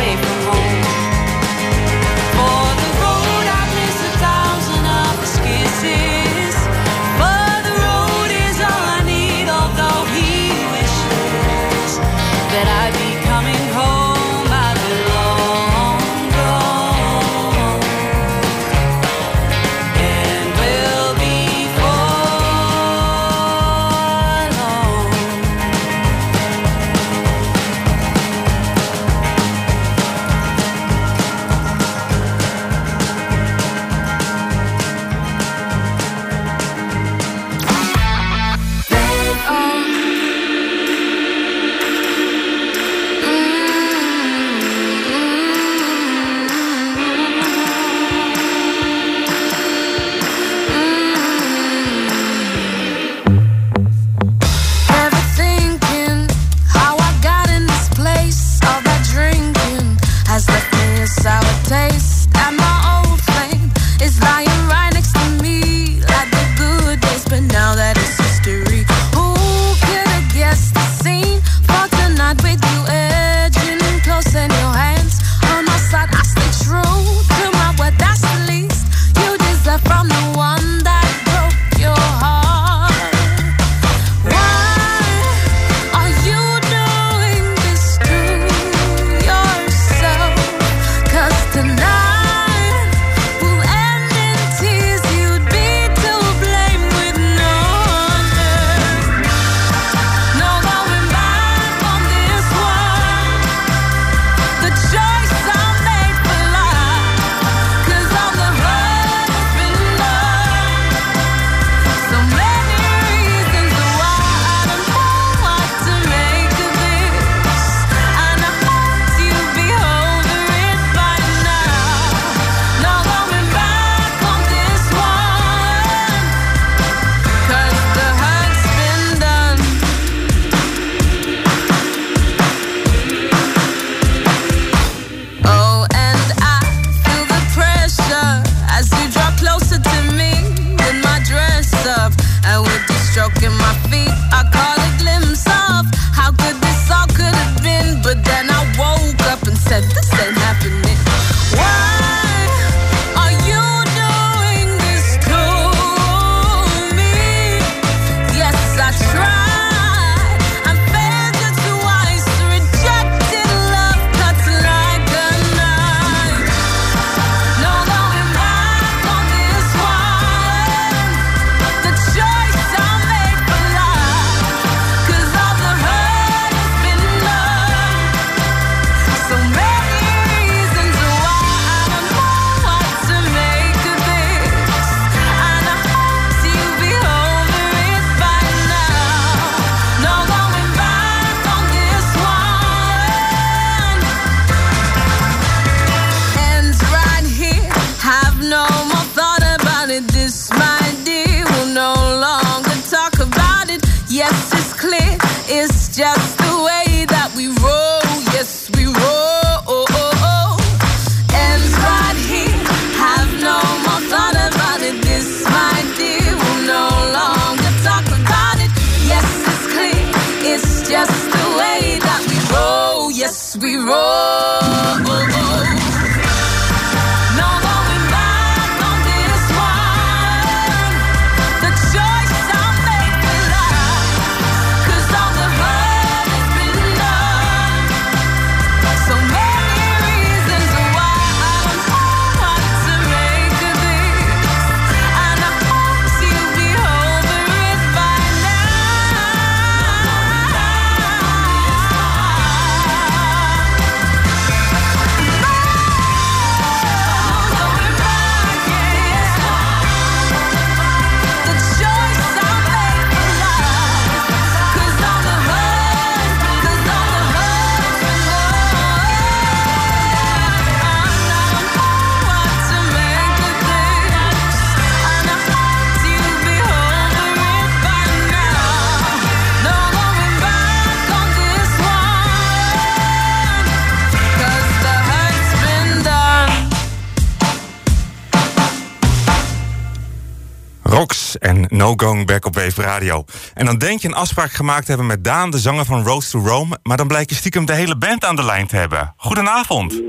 No 291.89 291.95
Going 291.97 292.27
Back 292.27 292.45
op 292.45 292.55
Wave 292.55 292.83
Radio. 292.83 293.25
En 293.55 293.67
dan 293.67 293.79
denk 293.79 294.01
je 294.01 294.09
een 294.09 294.15
afspraak 294.15 294.51
gemaakt 294.51 294.83
te 294.83 294.89
hebben 294.89 295.07
met 295.07 295.25
Daan, 295.25 295.51
de 295.51 295.59
zanger 295.59 295.85
van 295.85 296.05
Road 296.05 296.31
to 296.31 296.39
Rome. 296.39 296.79
Maar 296.83 296.97
dan 296.97 297.07
blijkt 297.07 297.31
je 297.31 297.37
stiekem 297.37 297.65
de 297.67 297.73
hele 297.73 297.97
band 297.97 298.25
aan 298.25 298.37
de 298.37 298.45
lijn 298.45 298.67
te 298.67 298.77
hebben. 298.77 299.15
Goedenavond. 299.17 300.01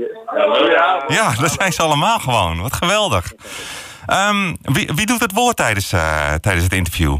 Ja, 1.08 1.32
dat 1.34 1.52
zijn 1.58 1.72
ze 1.72 1.82
allemaal 1.82 2.18
gewoon. 2.18 2.60
Wat 2.60 2.72
geweldig. 2.72 3.32
Ehm, 4.06 4.54
wie, 4.62 4.90
wie 4.94 5.06
doet 5.06 5.20
het 5.20 5.32
woord 5.32 5.56
tijdens, 5.56 5.92
eh, 5.92 6.34
tijdens 6.34 6.64
het 6.64 6.72
interview? 6.72 7.18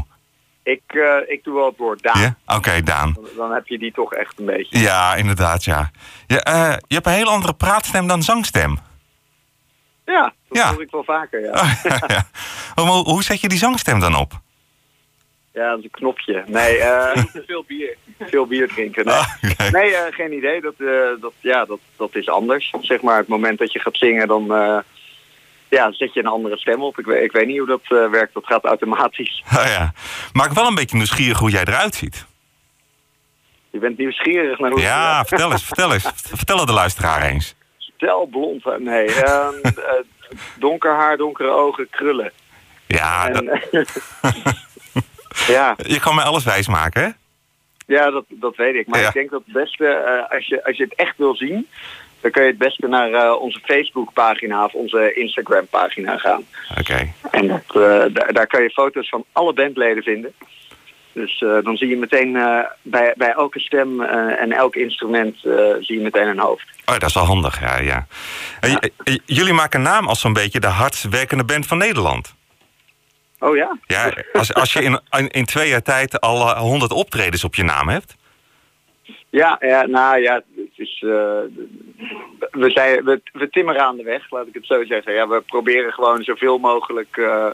Ik, 0.63 0.81
eh, 0.87 1.33
ik 1.33 1.43
doe 1.43 1.55
wel 1.55 1.65
het 1.65 1.77
woord 1.77 2.03
Daan. 2.03 2.37
Oké, 2.45 2.81
Daan. 2.83 3.15
Dan 3.37 3.51
heb 3.51 3.67
je 3.67 3.77
die 3.77 3.91
toch 3.93 4.13
echt 4.13 4.39
een 4.39 4.45
beetje. 4.45 4.79
Ja, 4.79 5.15
inderdaad, 5.15 5.63
ja. 5.63 5.91
Je, 6.27 6.43
eh, 6.43 6.73
je 6.87 6.95
hebt 6.95 7.05
een 7.05 7.13
heel 7.13 7.29
andere 7.29 7.53
praatstem 7.53 8.07
dan 8.07 8.23
zangstem. 8.23 8.79
Ja, 10.05 10.33
dat 10.49 10.57
Ja. 10.57 10.71
hoor 10.73 10.81
ik 10.81 10.91
wel 10.91 11.03
vaker, 11.03 11.41
ja. 11.41 11.77
ja. 12.07 12.27
hoe, 12.83 13.03
hoe 13.03 13.23
zet 13.23 13.41
je 13.41 13.47
die 13.47 13.57
zangstem 13.57 13.99
dan 13.99 14.15
op? 14.15 14.41
Ja, 15.53 15.69
dat 15.69 15.77
is 15.77 15.83
een 15.83 15.89
knopje. 15.91 16.43
Nee, 16.47 16.77
eh, 16.77 17.23
veel 17.47 17.63
bier. 17.67 17.95
Veel 18.19 18.45
bier 18.45 18.67
drinken. 18.67 19.05
Nee, 19.05 19.13
Ah, 19.15 19.71
nee 19.71 19.95
eh, 19.95 20.13
geen 20.15 20.33
idee. 20.33 20.61
Dat, 20.61 20.73
eh, 20.77 21.21
dat, 21.21 21.33
ja, 21.39 21.65
dat, 21.65 21.79
dat 21.97 22.15
is 22.15 22.27
anders. 22.29 22.73
Zeg 22.81 23.01
maar, 23.01 23.17
het 23.17 23.27
moment 23.27 23.59
dat 23.59 23.71
je 23.71 23.79
gaat 23.79 23.97
zingen, 23.97 24.27
dan 24.27 24.45
ja, 25.69 25.91
zet 25.91 26.13
je 26.13 26.19
een 26.19 26.25
andere 26.25 26.57
stem 26.57 26.81
op. 26.83 26.99
Ik, 26.99 27.05
weet- 27.05 27.23
ik 27.23 27.31
weet 27.31 27.47
niet 27.47 27.57
hoe 27.57 27.67
dat 27.67 28.09
werkt. 28.11 28.33
Dat 28.33 28.45
gaat 28.45 28.65
automatisch. 28.65 29.43
Oh, 29.57 29.65
ja. 29.65 29.93
Maar 30.33 30.45
ik 30.45 30.51
wel 30.51 30.67
een 30.67 30.75
beetje 30.75 30.95
nieuwsgierig 30.97 31.37
hoe 31.39 31.49
jij 31.49 31.61
eruit 31.65 31.95
ziet. 31.95 32.25
Je 33.69 33.79
bent 33.79 33.97
nieuwsgierig 33.97 34.59
naar 34.59 34.71
hoe 34.71 34.81
Ja, 34.81 35.25
vertel 35.25 35.51
eens, 35.51 35.63
vertel 35.65 35.93
eens. 35.93 36.11
Vertel 36.15 36.57
het 36.57 36.67
de 36.67 36.73
luisteraar 36.73 37.21
eens. 37.21 37.55
Stel 37.77 38.25
blond. 38.25 38.65
Nee, 38.79 39.05
ehm, 39.13 39.53
eh, 39.63 39.73
donker 40.55 40.95
haar, 40.95 41.17
donkere 41.17 41.49
ogen, 41.49 41.87
krullen. 41.89 42.31
Ja, 42.87 43.29
dat- 43.29 43.43
En, 43.43 43.85
ja, 45.47 45.75
je 45.77 45.99
kan 45.99 46.15
mij 46.15 46.23
alles 46.25 46.43
wijsmaken, 46.43 47.01
hè? 47.03 47.09
Ja, 47.95 48.11
dat, 48.11 48.23
dat 48.27 48.55
weet 48.55 48.75
ik. 48.75 48.87
Maar 48.87 48.99
Ja. 48.99 49.07
ik 49.07 49.13
denk 49.13 49.29
dat 49.29 49.41
het 49.45 49.53
beste, 49.53 49.87
eh, 49.87 50.35
als, 50.35 50.47
je, 50.47 50.65
als 50.65 50.77
je 50.77 50.83
het 50.83 50.95
echt 50.95 51.17
wil 51.17 51.35
zien, 51.35 51.67
dan 52.21 52.31
kun 52.31 52.41
je 52.41 52.47
het 52.47 52.57
beste 52.57 52.87
naar 52.87 53.11
eh, 53.13 53.41
onze 53.41 53.59
Facebookpagina 53.63 54.65
of 54.65 54.73
onze 54.73 55.13
Instagram-pagina 55.13 56.17
gaan. 56.17 56.43
Oké. 56.79 57.13
En 57.31 57.47
dat, 57.47 57.63
eh, 57.67 58.03
daar, 58.13 58.33
daar 58.33 58.47
kan 58.47 58.63
je 58.63 58.69
foto's 58.69 59.09
van 59.09 59.25
alle 59.31 59.53
bandleden 59.53 60.03
vinden. 60.03 60.33
Dus 61.13 61.39
dan 61.63 61.77
zie 61.77 61.87
je 61.87 61.97
meteen 61.97 62.31
bij, 62.81 63.13
bij 63.17 63.31
elke 63.31 63.59
stem 63.59 64.01
en 64.01 64.51
elk 64.51 64.75
instrument 64.75 65.37
zie 65.79 65.95
je 65.97 65.99
meteen 66.01 66.27
een 66.27 66.39
hoofd. 66.39 66.65
Oh, 66.85 66.93
dat 66.97 67.09
is 67.09 67.13
wel 67.13 67.23
handig, 67.25 67.59
ja. 67.59 67.77
ja. 67.79 68.05
J- 68.61 68.89
eh, 69.03 69.15
jullie 69.25 69.53
maken 69.53 69.81
naam 69.81 70.07
als 70.07 70.19
zo'n 70.19 70.33
beetje 70.33 70.59
de 70.59 70.67
hardst 70.67 71.09
werkende 71.09 71.43
band 71.43 71.67
van 71.67 71.77
Nederland. 71.77 72.35
Oh 73.43 73.55
ja? 73.55 73.77
Ja, 73.87 74.13
als, 74.33 74.53
als 74.53 74.73
je 74.73 74.81
in, 74.81 75.27
in, 75.27 75.45
twee 75.45 75.69
jaar 75.69 75.81
tijd 75.81 76.19
al 76.19 76.49
eh, 76.49 76.59
honderd 76.59 76.91
optredens 76.91 77.43
op 77.43 77.55
je 77.55 77.63
naam 77.63 77.89
hebt. 77.89 78.15
Ja, 79.29 79.57
ja 79.59 79.85
nou 79.85 80.21
ja, 80.21 80.33
het 80.33 80.67
is, 80.75 81.03
eh, 81.05 81.09
we, 82.51 82.69
zijn, 82.69 83.03
we, 83.03 83.21
we 83.31 83.49
timmeren 83.49 83.85
aan 83.85 83.97
de 83.97 84.03
weg, 84.03 84.29
laat 84.29 84.47
ik 84.47 84.53
het 84.53 84.65
zo 84.65 84.85
zeggen. 84.85 85.13
Ja, 85.13 85.27
we 85.27 85.41
proberen 85.41 85.93
gewoon 85.93 86.23
zoveel 86.23 86.57
mogelijk 86.57 87.17
eh, 87.17 87.47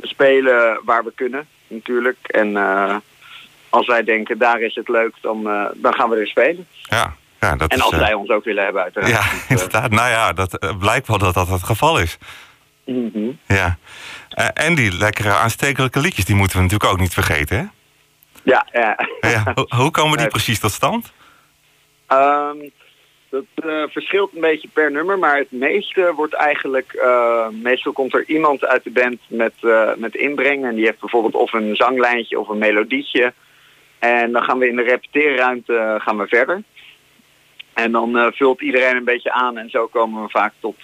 te 0.00 0.06
spelen 0.06 0.80
waar 0.84 1.04
we 1.04 1.12
kunnen, 1.14 1.46
natuurlijk. 1.66 2.18
En 2.22 2.56
als 3.68 3.86
wij 3.86 4.04
denken, 4.04 4.38
daar 4.38 4.60
is 4.60 4.74
het 4.74 4.88
leuk, 4.88 5.14
dan, 5.20 5.42
dan 5.74 5.94
gaan 5.94 6.10
we 6.10 6.16
er 6.16 6.26
spelen. 6.26 6.66
Ja, 6.82 7.16
ja 7.40 7.56
dat 7.56 7.70
En 7.72 7.80
als 7.80 7.94
zij 7.94 8.14
ons 8.14 8.28
ook 8.28 8.44
willen 8.44 8.64
hebben, 8.64 8.82
uiteraard. 8.82 9.12
ja, 9.12 9.20
Dus, 9.30 9.48
inderdaad. 9.48 9.90
Nou 9.90 10.10
ja, 10.10 10.32
dat 10.32 10.78
blijkt 10.78 11.06
wel 11.06 11.18
dat 11.18 11.34
dat 11.34 11.48
het 11.48 11.62
geval 11.62 11.98
is. 11.98 12.18
mhm. 12.84 13.30
Ja. 13.46 13.78
Eh, 14.34 14.48
en 14.54 14.74
die 14.74 14.96
lekkere 14.96 15.32
aanstekelijke 15.32 16.00
liedjes, 16.00 16.24
die 16.24 16.34
moeten 16.34 16.56
we 16.56 16.62
natuurlijk 16.62 16.90
ook 16.92 17.00
niet 17.00 17.14
vergeten, 17.14 17.56
hè? 17.58 17.64
Ja, 18.42 18.66
ja. 18.72 19.08
Ja, 19.20 19.52
hoe, 19.54 19.66
hoe 19.76 19.90
komen 19.90 20.18
die 20.18 20.26
precies 20.26 20.60
tot 20.60 20.70
stand? 20.70 21.12
Ehm, 22.06 22.56
dat 23.30 23.44
eh, 23.54 23.82
verschilt 23.88 24.34
een 24.34 24.40
beetje 24.40 24.68
per 24.72 24.90
nummer, 24.90 25.18
maar 25.18 25.36
het 25.36 25.52
meeste 25.52 26.12
wordt 26.16 26.34
eigenlijk... 26.34 26.92
eh, 26.92 27.48
meestal 27.48 27.92
komt 27.92 28.14
er 28.14 28.24
iemand 28.26 28.64
uit 28.64 28.84
de 28.84 28.90
band 28.90 29.18
met, 29.26 29.52
met 29.96 30.14
inbreng. 30.14 30.64
En 30.64 30.74
die 30.74 30.84
heeft 30.84 31.00
bijvoorbeeld 31.00 31.34
of 31.34 31.52
een 31.52 31.76
zanglijntje 31.76 32.38
of 32.40 32.48
een 32.48 32.58
melodietje. 32.58 33.32
En 33.98 34.32
dan 34.32 34.42
gaan 34.42 34.58
we 34.58 34.68
in 34.68 34.76
de 34.76 34.82
repeteerruimte 34.82 35.96
gaan 35.98 36.18
we 36.18 36.26
verder. 36.26 36.62
En 37.72 37.92
dan 37.92 38.32
vult 38.34 38.60
iedereen 38.60 38.96
een 38.96 39.04
beetje 39.04 39.32
aan 39.32 39.58
en 39.58 39.70
zo 39.70 39.86
komen 39.86 40.22
we 40.22 40.28
vaak 40.28 40.52
tot, 40.60 40.76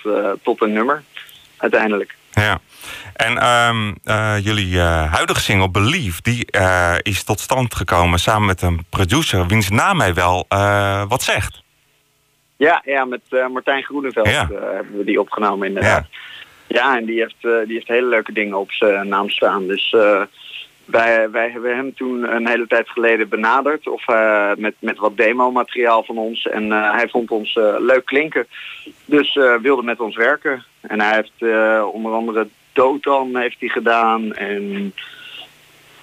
tot 0.43 0.63
een 0.63 0.73
nummer. 0.73 1.03
Uiteindelijk. 1.57 2.19
Ja. 2.31 2.61
En 3.15 3.39
ehm, 3.39 3.93
eh, 4.05 4.37
jullie 4.43 4.79
eh, 4.79 5.13
huidige 5.13 5.41
single 5.41 5.71
Believe, 5.71 6.23
die 6.23 6.47
eh, 6.51 6.95
is 7.03 7.25
tot 7.25 7.41
stand 7.41 7.75
gekomen 7.75 8.19
samen 8.19 8.47
met 8.47 8.63
een 8.63 8.85
producer 8.91 9.47
wiens 9.47 9.69
naam 9.69 9.97
mij 9.97 10.15
wel 10.15 10.47
wat 11.09 11.23
zegt. 11.23 11.63
Ja, 12.57 12.83
ja 12.85 13.05
met 13.05 13.21
Martijn 13.53 13.83
Groeneveld 13.83 14.29
Ja. 14.29 14.49
hebben 14.51 14.97
we 14.97 15.05
die 15.05 15.21
opgenomen 15.21 15.69
inderdaad. 15.69 16.07
Ja, 16.67 16.97
en 16.97 17.05
die 17.05 17.21
heeft, 17.21 17.67
die 17.67 17.75
heeft 17.75 17.89
hele 17.89 18.07
leuke 18.07 18.33
dingen 18.33 18.59
op 18.59 18.73
zijn 18.73 19.09
naam 19.09 19.31
staan. 19.31 19.67
Dus 19.67 19.97
wij, 20.85 21.31
wij 21.31 21.51
hebben 21.51 21.77
hem 21.77 21.95
toen 21.95 22.35
een 22.35 22.49
hele 22.49 22.67
tijd 22.67 22.89
geleden 22.89 23.29
benaderd. 23.29 23.89
Of 23.89 24.05
met, 24.57 24.75
met 24.79 24.99
wat 24.99 25.17
demo-materiaal 25.17 26.05
van 26.05 26.19
ons. 26.19 26.47
En 26.47 26.71
hij 26.71 27.09
vond 27.09 27.31
ons 27.31 27.55
leuk 27.79 28.05
klinken. 28.05 28.47
Dus 29.05 29.35
wilde 29.63 29.83
met 29.83 30.01
ons 30.01 30.17
werken. 30.17 30.65
En 30.81 31.01
hij 31.01 31.15
heeft 31.15 31.53
eh, 31.53 31.83
onder 31.93 32.13
andere 32.13 32.49
Dotan 32.73 33.37
heeft 33.37 33.57
hij 33.59 33.69
gedaan. 33.69 34.35
En 34.35 34.95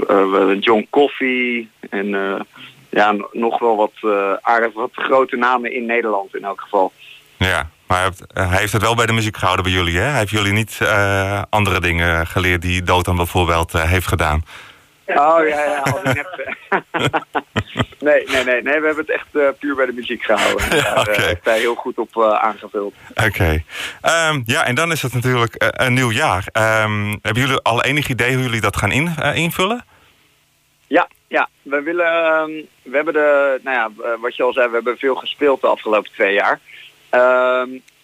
eh, 0.08 0.60
John 0.60 0.88
Coffee. 0.90 1.70
En 1.90 2.16
eh, 2.16 2.40
ja, 2.90 3.16
nog 3.32 3.60
wel 3.60 3.76
wat 3.76 4.14
aardig 4.42 4.74
wat 4.74 4.92
grote 4.94 5.36
namen 5.36 5.74
in 5.74 5.86
Nederland 5.86 6.36
in 6.36 6.44
elk 6.44 6.62
geval. 6.62 6.92
Ja, 7.38 7.70
maar 7.88 8.10
hij 8.34 8.58
heeft, 8.58 8.74
het 8.74 8.82
wel 8.82 8.96
bij 8.96 9.06
de 9.06 9.14
muziek 9.14 9.38
gehouden 9.38 9.66
bij 9.66 9.74
jullie, 9.74 9.98
hè? 9.98 10.04
Hij 10.04 10.18
heeft 10.18 10.32
jullie 10.32 10.54
niet 10.54 10.80
andere 11.50 11.80
dingen 11.80 12.28
geleerd 12.28 12.62
die 12.62 12.84
Dotan 12.84 13.16
bijvoorbeeld 13.16 13.72
heeft 13.72 14.08
gedaan. 14.08 14.44
Oh 15.08 15.48
ja, 15.48 15.64
ja, 15.64 15.80
al 15.80 16.00
die 16.04 16.14
nep- 16.14 16.56
nee, 18.00 18.24
nee, 18.28 18.44
nee, 18.44 18.62
nee, 18.62 18.80
we 18.80 18.86
hebben 18.86 19.06
het 19.06 19.10
echt 19.10 19.28
eh, 19.32 19.48
puur 19.60 19.76
bij 19.76 19.86
de 19.86 19.92
muziek 19.92 20.24
gehouden. 20.24 20.70
Daar 20.70 21.08
eh, 21.08 21.24
heeft 21.26 21.46
hij 21.46 21.60
heel 21.60 21.76
goed 21.76 21.98
op 21.98 22.18
eh, 22.18 22.32
aangevuld. 22.34 22.94
Oké. 23.26 23.64
Ehm, 24.02 24.42
ja, 24.46 24.66
en 24.66 24.76
dan 24.76 24.92
is 24.92 25.02
het 25.02 25.14
natuurlijk 25.14 25.56
een 25.58 25.94
nieuw 25.94 26.12
jaar. 26.12 26.48
Ehm, 26.52 27.10
hebben 27.22 27.42
jullie 27.42 27.62
al 27.62 27.84
enig 27.84 28.08
idee 28.10 28.34
hoe 28.34 28.44
jullie 28.44 28.62
dat 28.62 28.78
gaan 28.78 28.92
in, 28.92 29.16
invullen? 29.34 29.86
Ja, 30.88 31.08
ja, 31.28 31.50
we 31.62 31.82
willen, 31.82 32.26
ehm, 32.26 32.52
we 32.82 32.96
hebben 32.96 33.14
de, 33.14 33.60
nou 33.64 33.78
ja, 33.78 34.16
wat 34.20 34.36
je 34.36 34.44
al 34.44 34.54
zei, 34.54 34.68
we 34.68 34.74
hebben 34.76 34.98
veel 34.98 35.16
gespeeld 35.16 35.62
de 35.62 35.68
afgelopen 35.68 36.12
twee 36.12 36.34
jaar. 36.34 36.60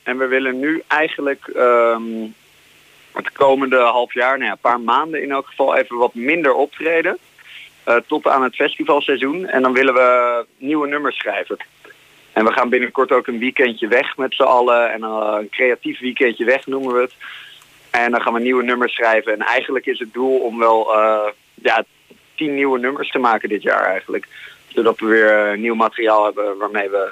En 0.04 0.18
we 0.18 0.28
willen 0.28 0.60
nu 0.60 0.84
eigenlijk 0.88 1.52
het 3.14 3.32
komende 3.32 3.78
half 3.78 4.14
jaar, 4.14 4.38
nou 4.38 4.46
ja, 4.46 4.52
een 4.52 4.58
paar 4.62 4.80
maanden 4.80 5.22
in 5.24 5.32
elk 5.32 5.48
geval, 5.48 5.76
even 5.76 5.98
wat 5.98 6.14
minder 6.14 6.54
optreden. 6.54 7.18
eh, 7.84 7.96
tot 8.08 8.28
aan 8.28 8.44
het 8.44 8.56
festivalseizoen. 8.56 9.48
En 9.48 9.62
dan 9.62 9.74
willen 9.74 9.94
we 9.94 10.46
nieuwe 10.58 10.88
nummers 10.88 11.18
schrijven. 11.18 11.58
En 12.34 12.46
we 12.46 12.52
gaan 12.52 12.70
binnenkort 12.70 13.12
ook 13.12 13.28
een 13.28 13.40
weekendje 13.40 13.88
weg 13.88 14.18
met 14.18 14.34
z'n 14.34 14.44
allen. 14.44 14.92
En 14.92 15.04
eh, 15.04 15.38
een 15.40 15.50
creatief 15.50 16.00
weekendje 16.00 16.46
weg 16.46 16.66
noemen 16.66 16.94
we 16.94 17.02
het. 17.02 17.14
En 17.90 18.12
dan 18.12 18.22
gaan 18.22 18.34
we 18.34 18.40
nieuwe 18.40 18.64
nummers 18.64 18.94
schrijven. 18.94 19.34
En 19.34 19.40
eigenlijk 19.40 19.86
is 19.86 20.00
het 20.00 20.14
doel 20.14 20.38
om 20.38 20.60
wel 20.60 20.96
eh, 20.96 21.32
ja, 21.54 21.84
tien 22.36 22.56
nieuwe 22.56 22.80
nummers 22.80 23.12
te 23.12 23.20
maken 23.20 23.50
dit 23.50 23.62
jaar 23.62 23.86
eigenlijk. 23.86 24.28
Zodat 24.68 25.00
we 25.00 25.06
weer 25.06 25.58
nieuw 25.58 25.76
materiaal 25.76 26.26
hebben 26.26 26.58
waarmee 26.58 26.90
we 26.90 27.12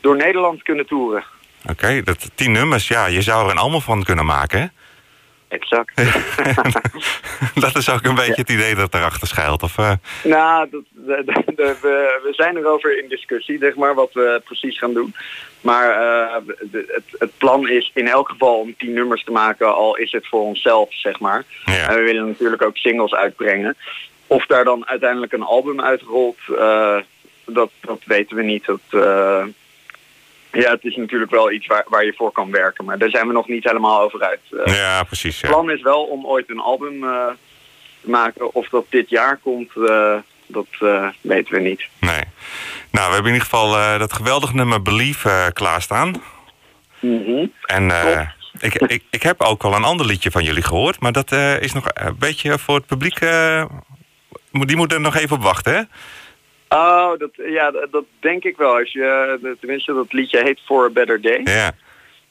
door 0.00 0.16
Nederland 0.16 0.62
kunnen 0.62 0.86
toeren. 0.86 1.24
Oké, 1.70 2.02
dat 2.02 2.30
tien 2.34 2.52
nummers, 2.52 2.88
ja, 2.88 3.06
je 3.06 3.22
zou 3.22 3.44
er 3.44 3.50
een 3.50 3.58
allemaal 3.58 3.80
van 3.80 4.02
kunnen 4.02 4.26
maken? 4.26 4.72
Exact. 5.48 5.92
dat 7.64 7.76
is 7.76 7.90
ook 7.90 8.04
een 8.04 8.14
beetje 8.14 8.32
het 8.40 8.50
idee 8.50 8.74
dat 8.74 8.94
erachter 8.94 9.28
schuilt. 9.28 9.62
Of, 9.62 9.78
eh, 9.78 9.92
Nou, 10.24 10.68
dat, 10.70 10.82
de, 10.90 11.22
de- 11.26 11.52
de- 11.56 11.76
we, 11.82 12.20
we 12.22 12.32
zijn 12.32 12.56
erover 12.56 12.98
in 13.02 13.08
discussie, 13.08 13.58
zeg 13.58 13.74
maar, 13.74 13.94
wat 13.94 14.12
we 14.12 14.40
precies 14.44 14.78
gaan 14.78 14.94
doen. 14.94 15.14
Maar 15.60 15.90
eh, 15.90 16.34
het, 16.72 17.04
het 17.18 17.30
plan 17.38 17.68
is 17.68 17.90
in 17.94 18.08
elk 18.08 18.28
geval 18.28 18.60
om 18.60 18.74
tien 18.78 18.92
nummers 18.92 19.24
te 19.24 19.30
maken, 19.30 19.74
al 19.74 19.96
is 19.96 20.12
het 20.12 20.26
voor 20.26 20.40
onszelf, 20.40 20.88
zeg 20.94 21.18
maar. 21.20 21.44
ja. 21.64 21.88
En 21.88 21.96
we 21.96 22.02
willen 22.02 22.26
natuurlijk 22.26 22.62
ook 22.62 22.76
singles 22.76 23.14
uitbrengen. 23.14 23.76
Of 24.26 24.46
daar 24.46 24.64
dan 24.64 24.86
uiteindelijk 24.88 25.32
een 25.32 25.42
album 25.42 25.80
uitrolt, 25.80 26.38
eh, 26.58 26.96
dat, 27.46 27.70
dat 27.80 28.00
weten 28.04 28.36
we 28.36 28.42
niet. 28.42 28.64
Dat, 28.64 28.80
ja, 30.60 30.70
het 30.70 30.84
is 30.84 30.96
natuurlijk 30.96 31.30
wel 31.30 31.52
iets 31.52 31.66
waar, 31.66 31.84
waar 31.88 32.04
je 32.04 32.14
voor 32.16 32.32
kan 32.32 32.50
werken, 32.50 32.84
maar 32.84 32.98
daar 32.98 33.10
zijn 33.10 33.26
we 33.26 33.32
nog 33.32 33.48
niet 33.48 33.64
helemaal 33.64 34.00
over 34.00 34.22
uit. 34.22 34.40
Eh, 34.64 34.76
ja, 34.76 35.02
precies. 35.02 35.40
het 35.40 35.50
plan 35.50 35.70
is 35.70 35.82
wel 35.82 36.02
om 36.04 36.26
ooit 36.26 36.50
een 36.50 36.60
album 36.60 37.04
eh, 37.04 37.26
te 38.00 38.10
maken. 38.10 38.54
Of 38.54 38.68
dat 38.68 38.84
dit 38.88 39.10
jaar 39.10 39.36
komt, 39.36 39.70
eh, 39.88 40.14
dat 40.46 40.66
weten 41.20 41.54
we 41.54 41.60
niet. 41.60 41.88
Nee. 42.00 42.22
Nou, 42.90 43.08
we 43.08 43.14
hebben 43.14 43.32
in 43.32 43.38
ieder 43.38 43.48
geval 43.48 43.98
dat 43.98 44.12
geweldige 44.12 44.54
nummer 44.54 44.82
Believe 44.82 45.28
eh, 45.28 45.46
klaarstaan. 45.52 46.22
Mhm. 47.00 47.46
En. 47.66 47.92
Ik, 48.60 48.74
ik, 48.74 49.02
ik 49.10 49.22
heb 49.22 49.40
ook 49.40 49.62
al 49.62 49.74
een 49.74 49.84
ander 49.84 50.06
liedje 50.06 50.30
van 50.30 50.44
jullie 50.44 50.62
gehoord, 50.62 51.00
maar 51.00 51.12
dat 51.12 51.32
is 51.60 51.72
nog 51.72 51.84
een 51.94 52.16
beetje 52.18 52.58
voor 52.58 52.74
het 52.74 52.86
publiek. 52.86 53.18
die 54.50 54.76
moet 54.76 54.92
er 54.92 55.00
nog 55.00 55.16
even 55.16 55.36
op 55.36 55.42
wachten, 55.42 55.74
hè? 55.74 55.82
Oh, 56.68 57.18
dat, 57.18 57.30
ja, 57.34 57.70
dat, 57.70 58.04
denk 58.20 58.44
ik 58.44 58.56
wel. 58.56 58.76
Als 58.78 58.92
je, 58.92 59.38
eh, 59.42 59.50
tenminste, 59.60 59.94
dat 59.94 60.12
liedje 60.12 60.42
heet 60.42 60.60
For 60.64 60.84
a 60.84 60.90
Better 60.90 61.20
Day. 61.20 61.40
Ja. 61.44 61.72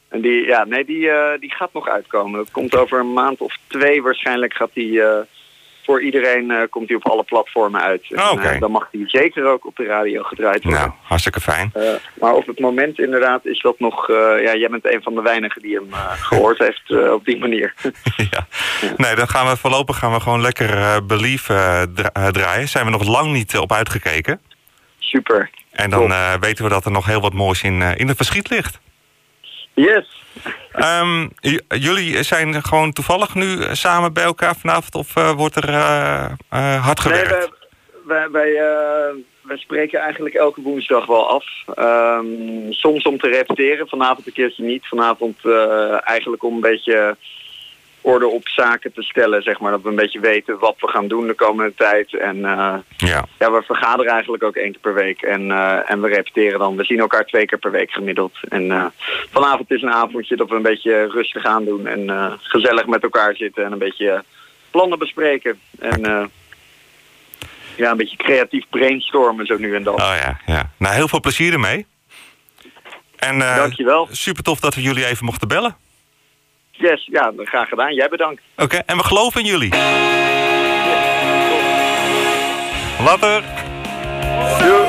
En 0.07 0.21
die, 0.21 0.45
ja, 0.45 0.65
nee, 0.65 0.85
die, 0.85 1.09
eh, 1.09 1.39
die 1.39 1.51
gaat 1.51 1.73
nog 1.73 1.87
uitkomen. 1.87 2.39
Dat 2.39 2.51
komt 2.51 2.75
over 2.75 2.99
een 2.99 3.13
maand 3.13 3.41
of 3.41 3.57
twee 3.67 4.01
waarschijnlijk 4.01 4.53
gaat 4.53 4.73
die 4.73 5.01
eh, 5.01 5.19
voor 5.85 6.01
iedereen 6.01 6.51
eh, 6.51 6.61
komt 6.69 6.87
die 6.87 6.97
op 6.97 7.07
alle 7.09 7.23
platformen 7.23 7.81
uit. 7.81 8.05
Oh, 8.09 8.31
oké. 8.31 8.59
dan 8.59 8.71
mag 8.71 8.87
die 8.91 9.09
zeker 9.09 9.45
ook 9.45 9.65
op 9.65 9.75
de 9.75 9.85
radio 9.85 10.23
gedraaid 10.23 10.63
worden. 10.63 10.81
Nou, 10.81 10.93
hartstikke 11.01 11.41
fijn. 11.41 11.71
Eh, 11.73 11.93
maar 12.13 12.33
op 12.33 12.47
het 12.47 12.59
moment 12.59 12.99
inderdaad 12.99 13.45
is 13.45 13.61
dat 13.61 13.79
nog... 13.79 14.07
ja, 14.07 14.55
jij 14.55 14.69
bent 14.69 14.93
een 14.93 15.01
van 15.01 15.15
de 15.15 15.21
weinigen 15.21 15.61
die 15.61 15.75
hem 15.75 15.87
eh, 15.91 16.11
gehoord 16.29 16.57
heeft 16.57 17.11
op 17.11 17.25
die 17.25 17.37
manier. 17.39 17.73
ja. 18.31 18.47
Nee, 18.97 19.15
dan 19.15 19.27
gaan 19.27 19.47
we 19.47 19.57
voorlopig 19.57 19.97
gaan 19.97 20.11
we 20.11 20.19
gewoon 20.19 20.41
lekker 20.41 20.69
eh, 20.69 21.81
dra- 21.93 22.31
draaien. 22.31 22.67
Zijn 22.67 22.85
we 22.85 22.91
nog 22.91 23.07
lang 23.07 23.31
niet 23.31 23.57
op 23.57 23.73
uitgekeken. 23.73 24.41
Super. 24.99 25.49
En 25.71 25.89
dan 25.89 26.13
weten 26.39 26.63
we 26.63 26.69
dat 26.69 26.85
er 26.85 26.91
nog 26.91 27.05
heel 27.05 27.21
wat 27.21 27.33
moois 27.33 27.63
in, 27.63 27.81
in 27.81 28.07
het 28.07 28.17
verschiet 28.17 28.49
ligt. 28.49 28.79
Yes. 29.75 30.23
Ehm, 30.71 31.27
jullie 31.67 32.23
zijn 32.23 32.63
gewoon 32.63 32.93
toevallig 32.93 33.35
nu 33.35 33.61
eh, 33.61 33.73
samen 33.73 34.13
bij 34.13 34.23
elkaar 34.23 34.55
vanavond 34.55 34.95
of 34.95 35.15
eh, 35.15 35.31
wordt 35.31 35.55
er 35.55 35.69
eh, 35.69 36.85
hard 36.85 37.05
Nee, 37.05 37.13
gewerkt? 37.13 37.49
wij, 38.05 38.29
wij, 38.31 38.31
wij, 38.31 38.53
wij 39.41 39.57
spreken 39.57 39.99
eigenlijk 39.99 40.35
elke 40.35 40.61
woensdag 40.61 41.05
wel 41.05 41.29
af. 41.29 41.45
Ehm, 41.75 42.25
soms 42.71 43.03
om 43.03 43.17
te 43.17 43.29
repeteren, 43.29 43.87
vanavond 43.87 44.27
een 44.27 44.33
keertje 44.33 44.63
niet. 44.63 44.87
Vanavond 44.87 45.37
eigenlijk 46.03 46.43
om 46.43 46.53
een 46.53 46.61
beetje 46.61 47.17
orde 48.05 48.27
op 48.27 48.47
zaken 48.47 48.93
te 48.93 49.01
stellen, 49.01 49.41
zeg 49.41 49.59
maar. 49.59 49.71
Dat 49.71 49.81
we 49.81 49.89
een 49.89 49.95
beetje 49.95 50.19
weten 50.19 50.59
wat 50.59 50.75
we 50.79 50.87
gaan 50.87 51.07
doen 51.07 51.27
de 51.27 51.33
komende 51.33 51.73
tijd. 51.75 52.13
En 52.13 52.45
eh, 52.45 52.75
Ja. 52.97 53.25
ja, 53.39 53.51
we 53.51 53.61
vergaderen 53.65 54.11
eigenlijk 54.11 54.43
ook 54.43 54.55
één 54.55 54.71
keer 54.71 54.81
per 54.81 54.93
week. 54.93 55.21
En, 55.21 55.51
eh, 55.51 55.91
en 55.91 56.01
we 56.01 56.07
repeteren 56.07 56.59
dan. 56.59 56.75
We 56.75 56.83
zien 56.83 56.99
elkaar 56.99 57.25
twee 57.25 57.45
keer 57.45 57.57
per 57.57 57.71
week 57.71 57.91
gemiddeld. 57.91 58.37
En 58.49 58.71
eh, 58.71 58.85
vanavond 59.31 59.71
is 59.71 59.81
een 59.81 59.91
avondje 59.91 60.35
dat 60.35 60.49
we 60.49 60.55
een 60.55 60.61
beetje 60.61 61.07
rustig 61.07 61.45
aan 61.45 61.65
doen. 61.65 61.87
En 61.87 62.33
gezellig 62.41 62.85
met 62.85 63.03
elkaar 63.03 63.35
zitten 63.35 63.65
en 63.65 63.71
een 63.71 63.77
beetje 63.77 64.23
plannen 64.71 64.99
bespreken. 64.99 65.59
En 65.79 66.31
ja, 67.75 67.91
een 67.91 67.97
beetje 67.97 68.17
creatief 68.17 68.65
brainstormen 68.69 69.45
zo 69.45 69.57
nu 69.57 69.75
en 69.75 69.83
dan. 69.83 69.93
Oh 69.93 70.15
ja, 70.21 70.39
ja. 70.45 70.71
Nou, 70.77 70.95
heel 70.95 71.07
veel 71.07 71.19
plezier 71.19 71.53
ermee. 71.53 71.85
En 73.15 73.39
Dankjewel. 73.39 74.07
super 74.11 74.43
tof 74.43 74.59
dat 74.59 74.75
we 74.75 74.81
jullie 74.81 75.05
even 75.05 75.25
mochten 75.25 75.47
bellen. 75.47 75.75
Yes, 76.77 77.07
ja, 77.11 77.31
graag 77.37 77.69
gedaan. 77.69 77.93
Jij 77.93 78.09
bedankt. 78.09 78.41
Oké, 78.57 78.77
en 78.85 78.97
we 78.97 79.03
geloven 79.03 79.41
in 79.41 79.47
jullie. 79.47 79.69
Later. 83.03 83.43
Doei, 84.59 84.84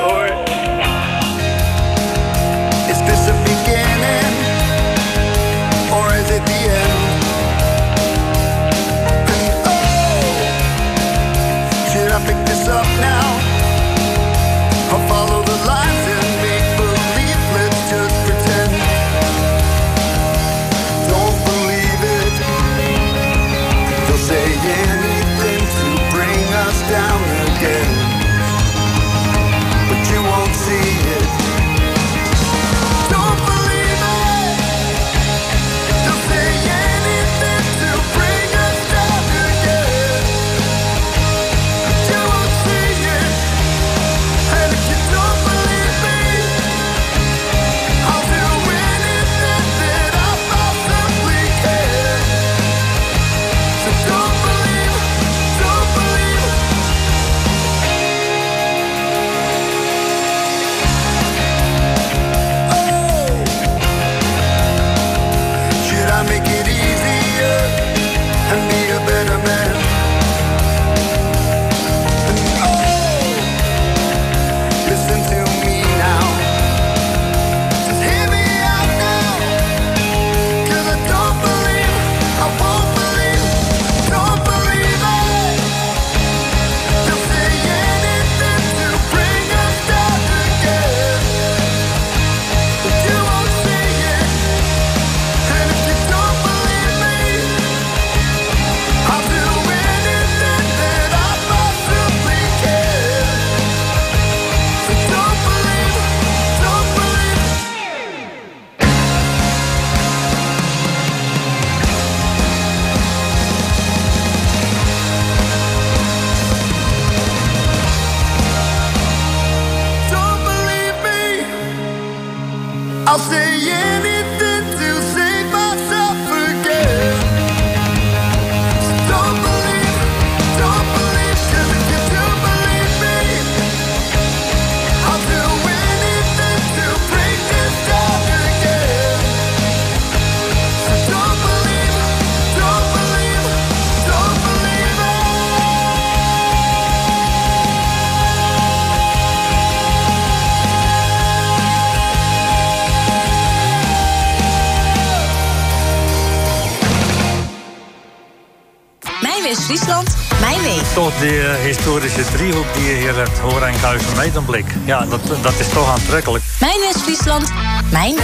Toch 160.97 161.19
die 161.19 161.39
eh, 161.41 161.55
historische 161.63 162.25
driehoek 162.31 162.73
die 162.73 162.83
je 162.83 162.95
hier 162.95 163.15
hebt, 163.15 163.39
Hoor 163.39 163.61
en 163.61 163.79
Kuis 163.81 164.01
en 164.11 164.17
Medemblik. 164.17 164.65
Ja, 164.85 165.05
dat, 165.05 165.19
dat 165.41 165.59
is 165.59 165.69
toch 165.69 165.91
aantrekkelijk. 165.91 166.43
Mijn 166.59 166.79
West-Friesland, 166.79 167.51
mijn 167.91 168.15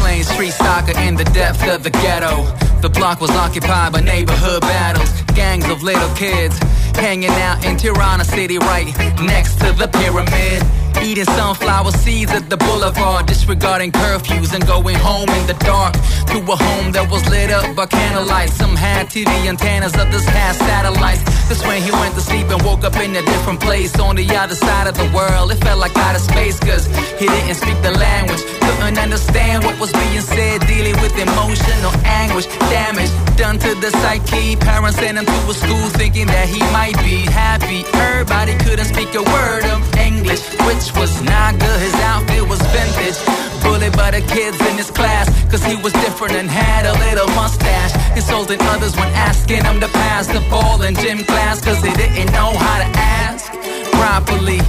playing 0.00 0.24
street 0.24 0.52
soccer 0.52 1.00
in 1.06 1.16
the 1.16 1.30
depth 1.32 1.68
of 1.76 1.82
the 1.82 1.98
ghetto. 1.98 2.46
The 2.80 2.90
block 2.90 3.18
was 3.18 3.30
occupied 3.30 3.92
by 3.92 4.00
neighborhood 4.00 4.60
battles, 4.60 5.10
gangs 5.34 5.70
of 5.70 5.82
little 5.82 6.12
kids 6.14 6.58
hanging 7.00 7.30
out 7.30 7.64
in 7.64 7.76
Tirana 7.76 8.24
City, 8.24 8.58
right 8.58 8.86
next 9.20 9.58
to 9.60 9.72
the 9.72 9.88
pyramid. 9.88 10.79
Eating 11.02 11.24
sunflower 11.24 11.92
seeds 11.92 12.30
at 12.32 12.50
the 12.50 12.56
boulevard, 12.56 13.26
disregarding 13.26 13.90
curfews 13.90 14.52
and 14.52 14.66
going 14.66 14.96
home 14.96 15.28
in 15.30 15.46
the 15.46 15.54
dark. 15.64 15.94
To 16.30 16.38
a 16.38 16.56
home 16.56 16.92
that 16.92 17.10
was 17.10 17.26
lit 17.28 17.50
up 17.50 17.74
by 17.74 17.86
candlelight. 17.86 18.50
Some 18.50 18.76
had 18.76 19.08
TV 19.08 19.26
antennas, 19.48 19.94
others 19.96 20.24
had 20.24 20.52
satellites. 20.54 21.22
This 21.48 21.66
when 21.66 21.82
he 21.82 21.90
went 21.90 22.14
to 22.14 22.20
sleep 22.20 22.48
and 22.50 22.62
woke 22.62 22.84
up 22.84 22.94
in 22.96 23.16
a 23.16 23.22
different 23.22 23.60
place 23.60 23.98
on 23.98 24.14
the 24.14 24.28
other 24.36 24.54
side 24.54 24.86
of 24.86 24.94
the 24.94 25.08
world. 25.16 25.50
It 25.50 25.58
felt 25.64 25.80
like 25.80 25.96
outer 25.96 26.20
space, 26.20 26.60
cause 26.60 26.86
he 27.18 27.26
didn't 27.26 27.56
speak 27.56 27.80
the 27.82 27.92
language. 27.92 28.42
Couldn't 28.60 28.98
understand 28.98 29.64
what 29.64 29.80
was 29.80 29.92
being 29.92 30.20
said, 30.20 30.60
dealing 30.66 30.94
with 31.00 31.16
emotional 31.18 31.92
anguish, 32.04 32.46
damage 32.70 33.10
done 33.40 33.58
to 33.58 33.74
the 33.80 33.90
psyche. 33.90 34.54
Parents 34.56 34.98
sent 34.98 35.16
him 35.16 35.24
to 35.24 35.38
a 35.48 35.54
school 35.54 35.88
thinking 35.96 36.26
that 36.26 36.46
he 36.46 36.60
might 36.76 36.96
be 37.00 37.24
happy. 37.24 37.84
Everybody 37.94 38.52
couldn't 38.64 38.84
speak 38.84 39.14
a 39.14 39.22
word 39.22 39.64
of 39.64 39.80
English, 39.96 40.44
which 40.68 40.89
was 40.96 41.22
not 41.22 41.58
good. 41.58 41.80
His 41.80 41.94
outfit 41.94 42.48
was 42.48 42.60
vintage. 42.72 43.18
Bullied 43.62 43.92
by 43.92 44.10
the 44.10 44.22
kids 44.22 44.58
in 44.68 44.76
his 44.76 44.90
class, 44.90 45.28
cause 45.50 45.62
he 45.62 45.76
was 45.76 45.92
different 46.04 46.34
and 46.34 46.48
had 46.48 46.86
a 46.86 46.94
little 47.04 47.28
mustache. 47.36 47.92
Insulting 48.16 48.60
others 48.72 48.96
when 48.96 49.08
asking 49.12 49.64
him 49.64 49.80
to 49.80 49.88
pass 49.88 50.26
the 50.26 50.40
ball 50.48 50.80
in 50.82 50.94
gym 50.94 51.24
class, 51.24 51.60
cause 51.60 51.80
they 51.82 51.92
didn't 51.92 52.32
know 52.32 52.50
how 52.56 52.76
to 52.80 52.88
ask 52.96 53.52
properly. 54.00 54.60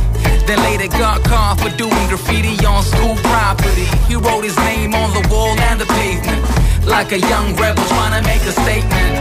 Then 0.46 0.60
later 0.68 0.88
got 0.98 1.24
caught 1.24 1.62
for 1.62 1.72
doing 1.78 2.06
graffiti 2.10 2.60
on 2.66 2.84
school 2.84 3.16
property. 3.32 3.88
He 4.10 4.16
wrote 4.16 4.44
his 4.44 4.58
name 4.68 4.94
on 4.94 5.14
the 5.14 5.24
wall 5.32 5.56
and 5.72 5.80
the 5.80 5.86
pavement, 5.86 6.42
like 6.86 7.12
a 7.12 7.20
young 7.20 7.56
rebel 7.56 7.86
trying 7.88 8.20
to 8.20 8.28
make 8.28 8.44
a 8.44 8.52
statement. 8.52 9.14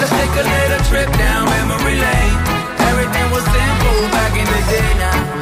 Let's 0.00 0.10
take 0.10 0.34
a 0.40 0.46
little 0.48 0.82
trip 0.88 1.10
down 1.20 1.44
memory 1.52 2.00
lane. 2.00 2.38
Everything 2.88 3.26
was 3.30 3.44
simple 3.44 4.00
back 4.08 4.32
in 4.32 4.46
the 4.48 4.62
day 4.72 4.88
now. 4.98 5.41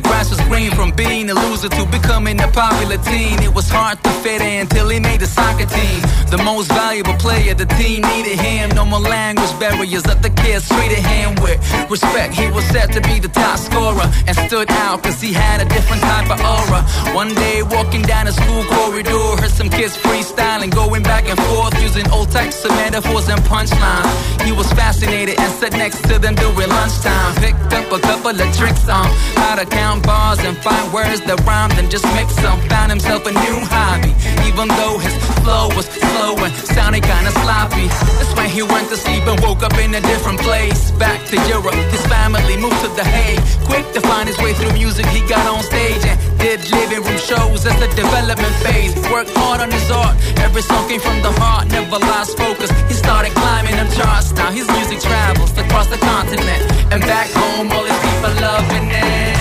The 0.00 0.08
grass 0.08 0.30
was 0.30 0.40
green. 0.48 0.70
From 0.70 0.90
being 0.92 1.30
a 1.30 1.34
loser 1.34 1.68
to 1.68 1.84
becoming 1.86 2.40
a 2.40 2.48
popular 2.48 2.98
teen. 2.98 3.42
It 3.42 3.54
was 3.54 3.68
hard 3.68 4.02
to 4.04 4.10
fit 4.22 4.40
in 4.40 4.66
till 4.68 4.88
he 4.88 5.00
made 5.00 5.20
the 5.20 5.26
soccer 5.26 5.66
team. 5.66 6.00
The 6.30 6.38
most 6.44 6.68
valuable 6.68 7.14
player, 7.14 7.54
the 7.54 7.66
team 7.80 8.02
needed 8.02 8.38
him. 8.38 8.70
No 8.70 8.84
more 8.84 9.00
language 9.00 9.52
barriers 9.58 10.02
that 10.04 10.22
the 10.22 10.30
kids 10.30 10.68
treated 10.68 11.02
him 11.12 11.34
with 11.42 11.58
respect. 11.90 12.34
He 12.34 12.46
was 12.50 12.64
set 12.66 12.92
to 12.92 13.00
be 13.00 13.18
the 13.18 13.28
top 13.28 13.58
scorer 13.58 14.06
and 14.26 14.36
stood 14.46 14.70
out 14.70 15.02
cause 15.02 15.20
he 15.20 15.32
had 15.32 15.60
a 15.60 15.66
different 15.66 16.02
type 16.02 16.30
of 16.30 16.40
aura. 16.40 16.80
One 17.14 17.34
day 17.34 17.62
walking 17.62 18.02
down 18.02 18.26
the 18.26 18.32
school 18.32 18.64
corridor, 18.64 19.26
heard 19.40 19.50
some 19.50 19.68
kids 19.68 19.96
freestyling, 19.96 20.70
going 20.70 21.02
back 21.02 21.28
and 21.28 21.38
forth 21.48 21.74
using 21.82 22.08
old 22.10 22.30
types 22.30 22.64
of 22.64 22.70
metaphors 22.82 23.28
and 23.28 23.40
punchlines. 23.42 24.12
He 24.46 24.52
was 24.52 24.70
fascinated 24.72 25.38
and 25.38 25.50
sat 25.60 25.72
next 25.72 26.02
to 26.08 26.18
them 26.18 26.34
during 26.34 26.68
lunchtime. 26.68 27.34
Picked 27.36 27.72
up 27.74 27.90
a 27.92 27.98
couple 27.98 28.30
of 28.30 28.48
tricks 28.56 28.88
on 28.88 29.06
how 29.42 29.56
to 29.56 29.66
count 29.66 29.89
bars 29.98 30.38
and 30.38 30.56
find 30.58 30.92
words 30.92 31.20
that 31.26 31.42
rhymed 31.42 31.74
and 31.74 31.90
just 31.90 32.06
mix 32.14 32.36
them. 32.36 32.54
Found 32.70 32.90
himself 32.94 33.26
a 33.26 33.32
new 33.32 33.58
hobby, 33.66 34.14
even 34.46 34.68
though 34.78 34.98
his 35.02 35.14
flow 35.42 35.66
was 35.74 35.86
slow 35.90 36.38
and 36.38 36.54
sounded 36.70 37.02
kinda 37.02 37.32
sloppy. 37.42 37.90
That's 38.18 38.34
when 38.38 38.48
he 38.48 38.62
went 38.62 38.86
to 38.90 38.96
sleep 38.96 39.26
and 39.26 39.40
woke 39.42 39.62
up 39.66 39.74
in 39.82 39.90
a 39.94 40.00
different 40.00 40.38
place. 40.40 40.92
Back 40.92 41.18
to 41.34 41.36
Europe, 41.50 41.74
his 41.90 42.04
family 42.06 42.56
moved 42.56 42.80
to 42.86 42.88
The 42.94 43.02
Hague. 43.02 43.42
Quick 43.66 43.86
to 43.94 44.00
find 44.00 44.28
his 44.28 44.38
way 44.38 44.52
through 44.54 44.72
music, 44.72 45.06
he 45.06 45.20
got 45.26 45.44
on 45.50 45.62
stage 45.64 46.04
and 46.06 46.16
did 46.38 46.60
living 46.70 47.02
room 47.02 47.18
shows 47.18 47.66
as 47.66 47.76
a 47.82 47.88
development 47.96 48.54
phase. 48.62 48.94
Worked 49.10 49.34
hard 49.34 49.60
on 49.60 49.70
his 49.70 49.90
art, 49.90 50.14
every 50.38 50.62
song 50.62 50.86
came 50.88 51.00
from 51.00 51.18
the 51.22 51.32
heart, 51.42 51.66
never 51.68 51.98
lost 51.98 52.38
focus. 52.38 52.70
He 52.88 52.94
started 52.94 53.32
climbing 53.34 53.74
them 53.74 53.90
charts. 53.98 54.30
Now 54.32 54.50
his 54.50 54.68
music 54.68 55.00
travels 55.00 55.50
across 55.58 55.88
the 55.88 55.98
continent 55.98 56.62
and 56.92 57.00
back 57.02 57.28
home, 57.30 57.72
all 57.72 57.84
his 57.84 57.98
people 58.04 58.34
loving 58.40 58.88
it. 58.92 59.39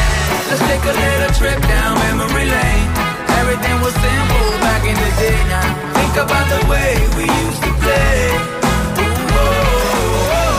Let's 0.49 0.65
take 0.65 0.81
a 0.81 0.95
little 0.97 1.33
trip 1.37 1.61
down 1.61 1.93
memory 2.09 2.47
lane. 2.49 2.89
Everything 3.37 3.75
was 3.85 3.93
simple 3.93 4.49
back 4.65 4.81
in 4.81 4.97
the 4.97 5.11
day. 5.21 5.37
Now 5.45 5.67
think 5.93 6.13
about 6.25 6.45
the 6.49 6.61
way 6.65 6.89
we 7.17 7.25
used 7.29 7.61
to 7.61 7.71
play. 7.77 8.17
Ooh, 8.97 9.37
oh, 9.37 10.33
oh. 10.41 10.57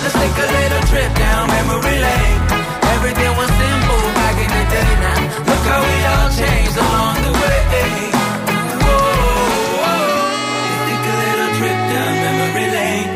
Let's 0.00 0.16
take 0.16 0.36
a 0.40 0.48
little 0.56 0.84
trip 0.88 1.10
down 1.20 1.52
memory 1.52 1.98
lane. 2.00 2.40
Everything 2.96 3.32
was 3.36 3.50
simple 3.60 4.04
back 4.16 4.36
in 4.40 4.48
the 4.56 4.64
day. 4.72 4.90
Now 5.04 5.20
look 5.48 5.62
how 5.68 5.80
we 5.84 5.96
all 6.12 6.28
changed 6.32 6.76
along 6.80 7.16
the 7.28 7.34
way. 7.36 7.60
Ooh, 8.72 8.96
oh, 9.84 10.16
Let's 10.64 10.84
take 10.88 11.06
a 11.12 11.16
little 11.28 11.52
trip 11.60 11.78
down 11.92 12.12
memory 12.24 12.68
lane. 12.72 13.10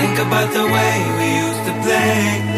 Think 0.00 0.16
about 0.24 0.48
the 0.56 0.64
way 0.72 0.94
we 1.20 1.26
used 1.44 1.62
to 1.68 1.74
play. 1.84 2.49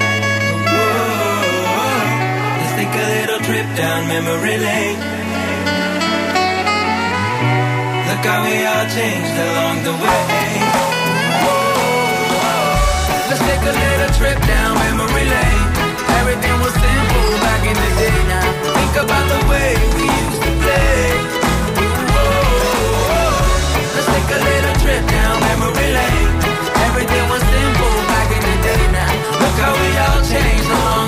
Trip 3.43 3.67
down 3.77 4.07
memory 4.07 4.57
lane. 4.57 4.99
Look 8.07 8.23
how 8.23 8.41
we 8.47 8.55
all 8.71 8.87
changed 8.87 9.37
along 9.47 9.77
the 9.83 9.95
way. 9.99 10.47
Whoa. 11.43 11.59
Let's 13.29 13.43
take 13.43 13.65
a 13.67 13.75
little 13.83 14.13
trip 14.19 14.39
down 14.47 14.73
memory 14.79 15.27
lane. 15.27 15.67
Everything 16.23 16.57
was 16.63 16.75
simple 16.87 17.31
back 17.43 17.63
in 17.67 17.77
the 17.83 17.91
day. 17.99 18.19
Now 18.31 18.47
think 18.79 18.95
about 19.03 19.27
the 19.35 19.41
way 19.51 19.71
we 19.97 20.05
used 20.07 20.43
to 20.47 20.53
play. 20.63 21.03
Let's 23.95 24.09
take 24.15 24.31
a 24.39 24.41
little 24.51 24.77
trip 24.87 25.03
down 25.19 25.35
memory 25.51 25.91
lane. 25.99 26.31
Everything 26.87 27.25
was 27.27 27.43
simple 27.43 27.97
back 28.07 28.29
in 28.39 28.43
the 28.51 28.57
day. 28.71 28.83
Now 28.95 29.13
look 29.43 29.57
how 29.59 29.73
we 29.83 29.89
all 29.99 30.21
changed 30.31 30.71
along 30.71 31.02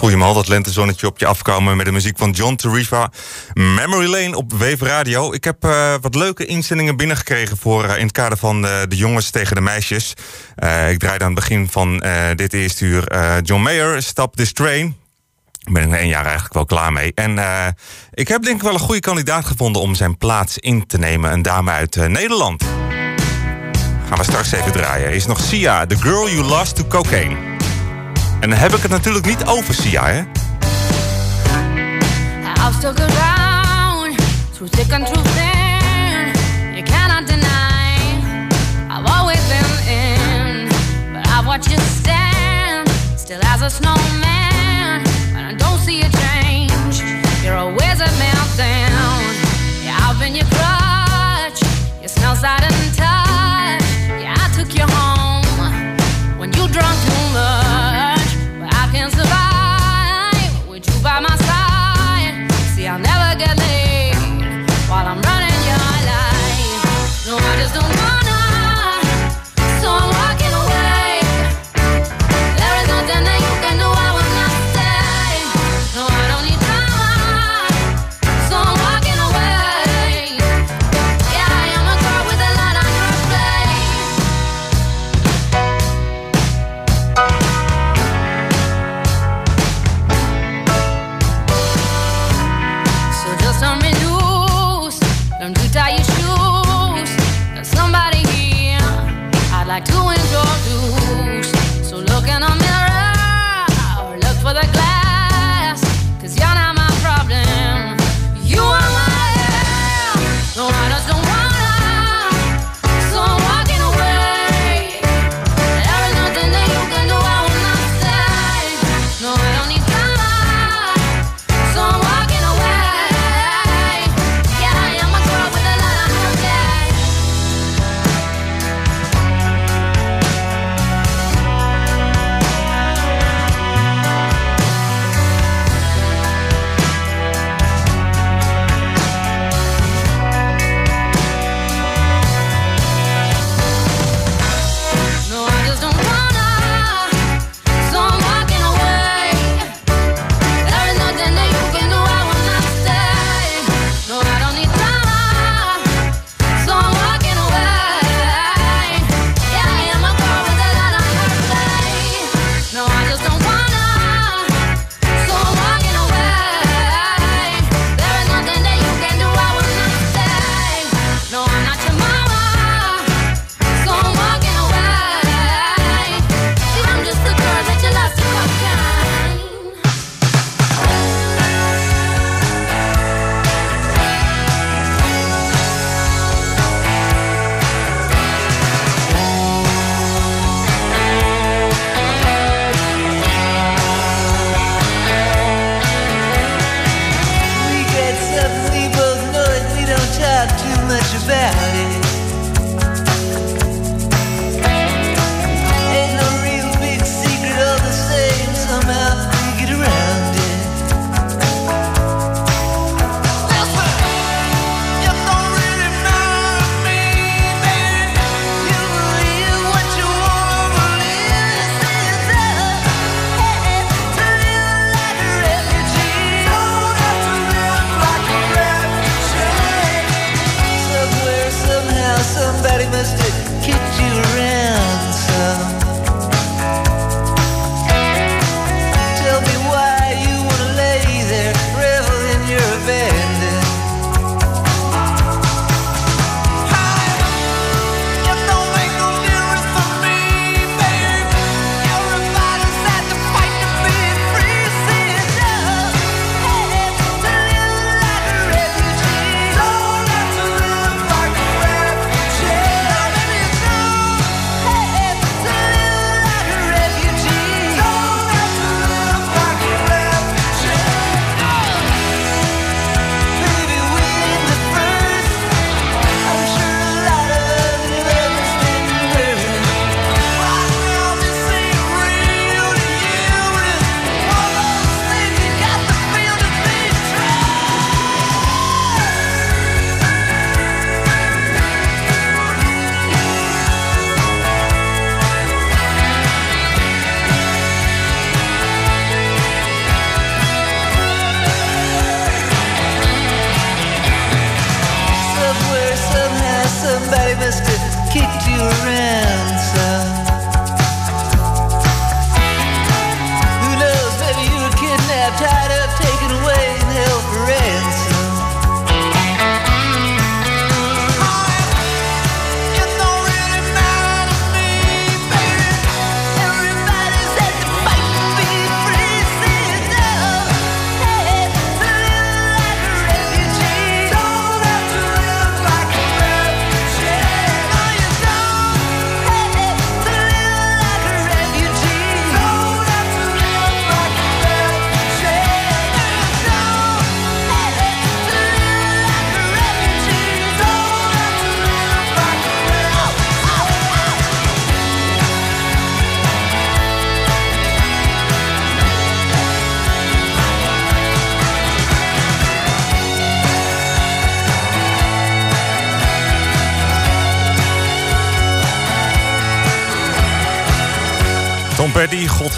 voel 0.00 0.10
je 0.10 0.16
me 0.16 0.24
al 0.24 0.34
dat 0.34 0.48
lentezonnetje 0.48 1.06
op 1.06 1.18
je 1.18 1.26
afkomen 1.26 1.76
met 1.76 1.86
de 1.86 1.92
muziek 1.92 2.18
van 2.18 2.30
John 2.30 2.54
Tarifa. 2.54 3.10
Memory 3.54 4.06
Lane 4.06 4.36
op 4.36 4.52
Wave 4.52 4.84
Radio. 4.84 5.32
Ik 5.32 5.44
heb 5.44 5.64
eh, 5.64 5.94
wat 6.00 6.14
leuke 6.14 6.46
inzendingen 6.46 6.96
binnengekregen 6.96 7.56
voor 7.56 7.84
eh, 7.84 7.96
in 7.96 8.02
het 8.02 8.12
kader 8.12 8.38
van 8.38 8.66
eh, 8.66 8.80
de 8.88 8.96
jongens 8.96 9.30
tegen 9.30 9.54
de 9.54 9.60
meisjes. 9.60 10.14
Ik 10.90 10.98
draaide 10.98 11.24
aan 11.24 11.30
het 11.30 11.34
begin 11.34 11.68
van 11.68 12.02
dit 12.34 12.52
eerste 12.52 12.84
uur 12.84 13.04
John 13.42 13.62
Mayer, 13.62 14.02
Stop 14.02 14.36
This 14.36 14.52
Train. 14.52 14.96
Daar 15.52 15.72
ben 15.72 15.82
ik 15.82 15.88
na 15.88 15.96
één 15.96 16.08
jaar 16.08 16.24
eigenlijk 16.24 16.54
wel 16.54 16.64
klaar 16.64 16.92
mee. 16.92 17.12
En 17.14 17.38
ik 18.12 18.28
heb 18.28 18.42
denk 18.42 18.56
ik 18.56 18.62
wel 18.62 18.72
een 18.72 18.78
goede 18.78 19.00
kandidaat 19.00 19.44
gevonden 19.44 19.82
om 19.82 19.94
zijn 19.94 20.18
plaats 20.18 20.58
in 20.58 20.86
te 20.86 20.98
nemen. 20.98 21.32
Een 21.32 21.42
dame 21.42 21.70
uit 21.70 21.96
Nederland. 22.08 22.64
Gaan 24.08 24.18
we 24.18 24.24
straks 24.24 24.52
even 24.52 24.72
draaien. 24.72 25.12
Is 25.12 25.26
nog 25.26 25.40
Sia, 25.40 25.86
The 25.86 25.96
Girl 25.96 26.30
You 26.30 26.44
Lost 26.44 26.76
to 26.76 26.84
Cocaine. 26.84 27.49
En 28.40 28.50
dan 28.50 28.58
heb 28.58 28.74
ik 28.74 28.82
het 28.82 28.90
natuurlijk 28.90 29.26
niet 29.26 29.44
over 29.44 29.74
Sia, 29.74 30.06
hè? 30.06 30.20
I've 32.56 32.74
stuck 32.78 32.98
around 33.00 34.16
through 34.54 34.72
thick 34.72 34.92
and 34.92 35.06
through 35.06 35.28
thin. 35.28 36.32
You 36.74 36.82
cannot 36.82 37.26
deny. 37.26 38.20
I've 38.88 39.10
always 39.18 39.40
been 39.48 39.92
in, 39.92 40.68
but 41.12 41.26
I've 41.26 41.46
watched 41.46 41.70
you 41.70 41.80
stand 42.00 42.88
still 43.16 43.40
as 43.40 43.62
a 43.62 43.68
snowman. 43.68 43.99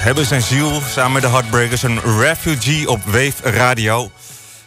Hebben 0.02 0.26
zijn 0.26 0.42
ziel 0.42 0.80
samen 0.88 1.12
met 1.12 1.22
de 1.22 1.28
Heartbreakers 1.28 1.82
een 1.82 2.00
refugee 2.18 2.90
op 2.90 3.00
Wave 3.04 3.32
Radio. 3.42 4.10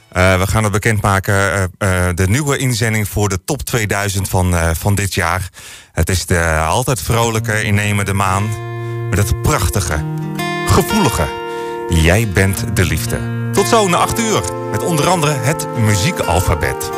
Eh, 0.10 0.40
we 0.40 0.48
gaan 0.48 0.64
het 0.64 0.72
bekendmaken, 0.72 1.72
uh, 1.80 2.08
de 2.16 2.28
nieuwe 2.28 2.58
inzending 2.58 3.08
voor 3.08 3.30
de 3.30 3.44
top 3.46 3.62
2000 3.62 4.30
van, 4.30 4.76
van 4.76 4.96
dit 4.96 5.14
jaar. 5.14 5.50
Het 5.92 6.10
is 6.10 6.26
de 6.26 6.64
altijd 6.68 7.02
vrolijke, 7.02 7.64
innemende 7.64 8.14
maan. 8.14 8.50
Met 9.10 9.20
het 9.20 9.42
prachtige, 9.42 10.04
gevoelige. 10.68 11.28
Jij 11.90 12.30
bent 12.34 12.66
de 12.74 12.86
liefde. 12.86 13.20
Tot 13.54 13.68
zo 13.68 13.88
na 13.88 13.98
8 13.98 14.20
uur. 14.20 14.42
Met 14.72 14.84
onder 14.84 15.08
andere 15.08 15.34
het 15.34 15.68
muziekalfabet. 15.78 16.90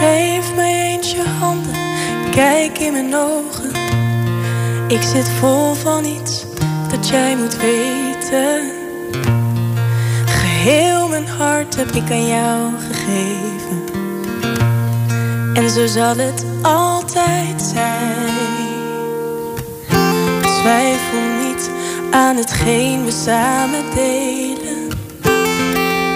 Geef 0.00 0.54
mij 0.54 0.72
eens 0.72 1.10
je 1.10 1.24
handen. 1.38 1.74
Kijk 2.30 2.78
in 2.78 2.92
mijn 2.92 3.14
ogen 3.14 3.63
ik 4.88 5.02
zit 5.02 5.28
vol 5.28 5.74
van 5.74 6.04
iets 6.04 6.44
dat 6.90 7.08
jij 7.08 7.36
moet 7.36 7.56
weten. 7.56 8.70
Geheel 10.26 11.08
mijn 11.08 11.26
hart 11.26 11.76
heb 11.76 11.90
ik 11.90 12.10
aan 12.10 12.26
jou 12.26 12.72
gegeven. 12.78 13.82
En 15.54 15.70
zo 15.70 15.86
zal 15.86 16.16
het 16.16 16.44
altijd 16.62 17.62
zijn. 17.62 18.34
Twijfel 20.40 21.20
niet 21.48 21.70
aan 22.10 22.36
hetgeen 22.36 23.04
we 23.04 23.10
samen 23.10 23.82
delen. 23.94 24.88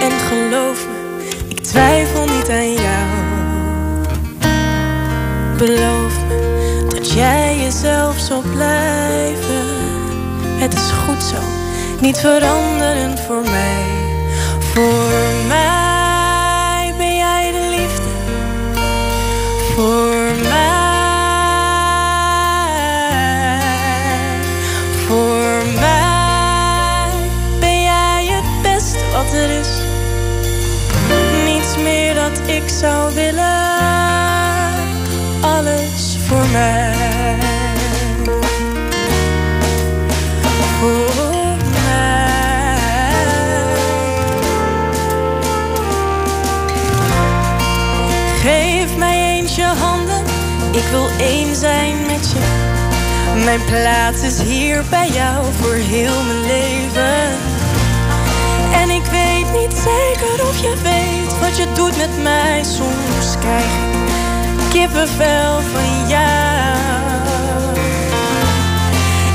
En 0.01 0.11
geloof 0.11 0.87
me, 0.87 1.29
ik 1.49 1.61
twijfel 1.61 2.25
niet 2.25 2.49
aan 2.49 2.73
jou. 2.73 3.07
Beloof 5.57 6.18
jij 7.19 7.59
jezelf 7.59 8.19
zal 8.19 8.41
blijven. 8.41 9.67
Het 10.59 10.75
is 10.75 10.91
goed 10.91 11.23
zo, 11.23 11.37
niet 12.01 12.19
veranderend 12.19 13.21
voor 13.21 13.43
mij. 13.43 13.83
Voor 14.59 15.47
mij 15.49 16.95
ben 16.97 17.17
jij 17.17 17.53
de 17.53 17.77
liefde. 17.79 18.11
Voor 19.75 20.49
mij. 20.49 20.77
Voor 25.07 25.81
mij 25.81 27.11
ben 27.61 27.83
jij 27.83 28.27
het 28.27 28.63
beste 28.63 29.05
wat 29.13 29.33
er 29.33 29.51
is. 29.51 29.69
Niets 31.45 31.77
meer 31.77 32.15
dat 32.15 32.41
ik 32.47 32.69
zou 32.69 33.15
willen. 33.15 33.77
Alles 35.41 36.17
voor 36.27 36.47
mij. 36.53 36.98
Wil 50.91 51.09
één 51.19 51.57
zijn 51.57 51.97
met 52.07 52.31
je. 52.31 52.47
Mijn 53.45 53.65
plaats 53.65 54.23
is 54.23 54.41
hier 54.41 54.85
bij 54.91 55.09
jou 55.09 55.45
voor 55.61 55.75
heel 55.75 56.23
mijn 56.23 56.41
leven. 56.41 57.29
En 58.73 58.91
ik 58.91 59.05
weet 59.05 59.53
niet 59.61 59.75
zeker 59.75 60.49
of 60.49 60.61
je 60.61 60.75
weet 60.83 61.39
wat 61.41 61.57
je 61.57 61.67
doet 61.75 61.97
met 61.97 62.23
mij. 62.23 62.63
Soms 62.65 63.39
krijg 63.41 63.65
ik 63.65 63.99
kippenvel 64.71 65.61
van 65.73 66.09
jou. 66.09 66.79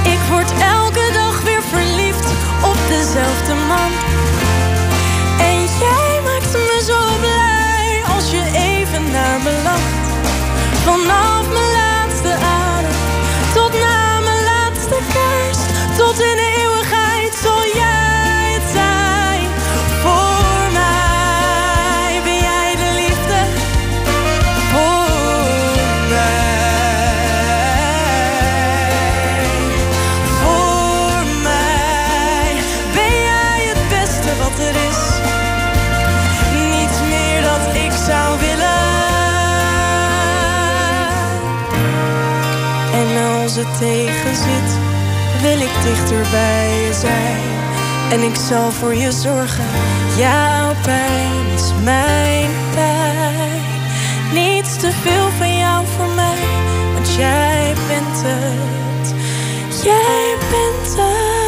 Ik 0.04 0.20
word 0.30 0.52
elke 0.62 1.12
dag 1.14 1.42
weer 1.42 1.64
verliefd 1.64 2.28
op 2.64 2.78
dezelfde 2.88 3.54
man. 3.68 4.03
Het 43.66 43.78
tegen 43.78 44.36
zit, 44.36 44.72
wil 45.42 45.60
ik 45.60 45.74
dichter 45.84 46.26
bij 46.32 46.86
je 46.86 46.94
zijn. 46.94 47.42
En 48.12 48.30
ik 48.30 48.36
zal 48.36 48.72
voor 48.72 48.96
je 48.96 49.12
zorgen. 49.12 49.66
Jouw 50.18 50.74
pijn 50.82 51.46
is 51.56 51.72
mijn 51.84 52.50
pijn. 52.76 53.62
Niets 54.34 54.78
te 54.78 54.92
veel 54.92 55.30
van 55.38 55.58
jou 55.58 55.86
voor 55.98 56.10
mij, 56.16 56.44
want 56.94 57.16
jij 57.16 57.74
bent 57.88 58.22
het. 58.24 59.14
Jij 59.84 60.36
bent 60.50 60.98
het. 60.98 61.43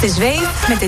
Dit 0.00 0.10
is 0.10 0.18
met 0.68 0.80
de 0.80 0.86